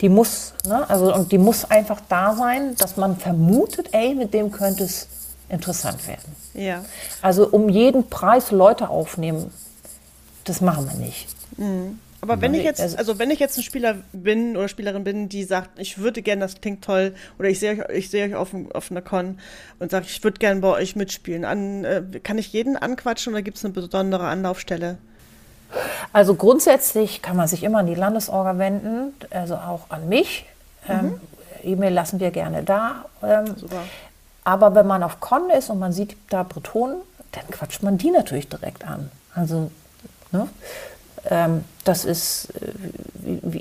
[0.00, 4.34] Die muss, ne, also und die muss einfach da sein, dass man vermutet, ey, mit
[4.34, 5.08] dem könnte es
[5.48, 6.34] interessant werden.
[6.54, 6.84] Ja.
[7.22, 9.52] Also um jeden Preis Leute aufnehmen,
[10.44, 11.28] das machen wir nicht.
[11.56, 12.00] Mhm.
[12.22, 15.28] Aber wenn ich jetzt, also, also wenn ich jetzt ein Spieler bin oder Spielerin bin,
[15.28, 18.34] die sagt, ich würde gerne, das klingt toll, oder ich sehe euch, ich sehe euch
[18.34, 19.38] auf, auf einer Con
[19.78, 23.42] und sage, ich würde gerne bei euch mitspielen, an, äh, kann ich jeden anquatschen oder
[23.42, 24.98] gibt es eine besondere Anlaufstelle?
[26.12, 30.46] Also grundsätzlich kann man sich immer an die Landesorga wenden, also auch an mich.
[30.88, 31.04] Ähm, mhm.
[31.04, 31.20] Ähm,
[31.64, 33.06] E-Mail lassen wir gerne da.
[33.22, 33.56] Ähm.
[34.44, 36.98] Aber wenn man auf Con ist und man sieht da Bretonen,
[37.32, 39.10] dann quatscht man die natürlich direkt an.
[39.34, 39.70] Also,
[40.30, 40.48] ne?
[41.28, 42.48] ähm, das ist,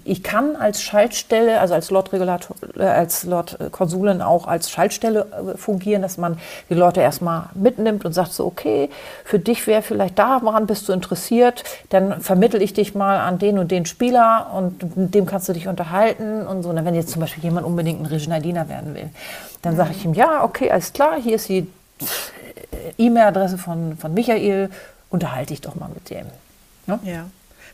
[0.03, 6.01] ich kann als Schaltstelle, also als Lotregulator, äh, als Lotkonsulin auch als Schaltstelle äh, fungieren,
[6.01, 6.37] dass man
[6.69, 8.89] die Leute erstmal mitnimmt und sagt so, okay,
[9.23, 13.59] für dich wäre vielleicht daran bist du interessiert, dann vermittel ich dich mal an den
[13.59, 16.69] und den Spieler und mit dem kannst du dich unterhalten und so.
[16.69, 19.09] Und wenn jetzt zum Beispiel jemand unbedingt ein Reginaldiner werden will,
[19.61, 21.67] dann sage ich ihm, ja, okay, alles klar, hier ist die
[22.97, 24.69] E-Mail-Adresse von, von Michael,
[25.09, 26.25] unterhalte dich doch mal mit dem.
[26.87, 26.99] Ne?
[27.03, 27.25] Ja.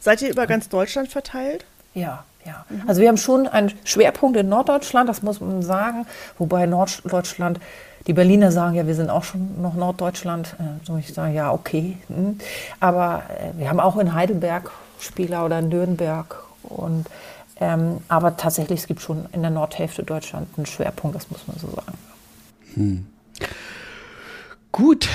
[0.02, 1.64] Seid ihr über ganz Deutschland verteilt?
[1.94, 2.66] Ja, ja.
[2.70, 2.84] Mhm.
[2.88, 6.08] Also wir haben schon einen Schwerpunkt in Norddeutschland, das muss man sagen.
[6.40, 7.60] Wobei Norddeutschland,
[8.08, 10.56] die Berliner sagen ja, wir sind auch schon noch Norddeutschland.
[10.60, 11.98] Äh, so ich sage, ja, okay.
[12.10, 12.40] Mhm.
[12.80, 16.44] Aber äh, wir haben auch in Heidelberg Spieler oder in Nürnberg.
[16.64, 17.06] Und,
[17.60, 21.58] ähm, aber tatsächlich, es gibt schon in der Nordhälfte Deutschland einen Schwerpunkt, das muss man
[21.58, 21.98] so sagen.
[22.74, 23.06] Hm.
[24.72, 25.10] Gut,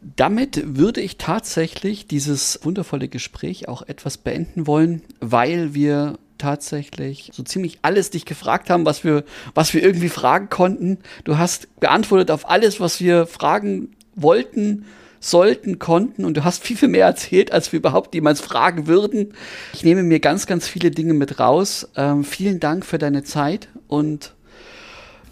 [0.00, 7.42] damit würde ich tatsächlich dieses wundervolle Gespräch auch etwas beenden wollen, weil wir tatsächlich so
[7.42, 9.24] ziemlich alles dich gefragt haben, was wir,
[9.54, 10.98] was wir irgendwie fragen konnten.
[11.24, 14.86] Du hast beantwortet auf alles, was wir fragen wollten,
[15.20, 19.34] sollten, konnten und du hast viel, viel mehr erzählt, als wir überhaupt jemals fragen würden.
[19.74, 21.88] Ich nehme mir ganz, ganz viele Dinge mit raus.
[21.96, 24.34] Ähm, vielen Dank für deine Zeit und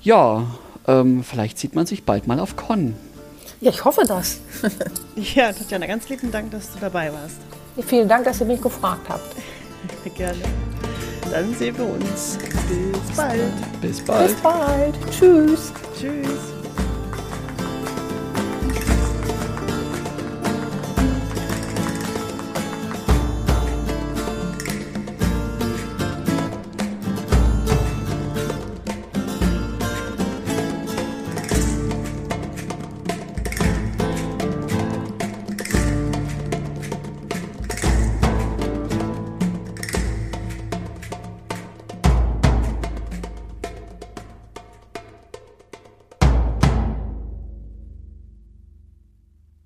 [0.02, 0.46] ja,
[0.88, 2.94] ähm, vielleicht sieht man sich bald mal auf Con.
[3.60, 4.40] Ja, ich hoffe das.
[5.16, 7.38] ja, Tatjana, ganz lieben Dank, dass du dabei warst.
[7.86, 9.34] Vielen Dank, dass ihr mich gefragt habt.
[10.14, 10.42] Gerne.
[11.30, 12.38] Dann sehen wir uns.
[12.68, 13.80] Bis bald.
[13.80, 14.32] Bis bald.
[14.32, 14.94] Bis bald.
[15.10, 15.72] Tschüss.
[15.98, 16.65] Tschüss.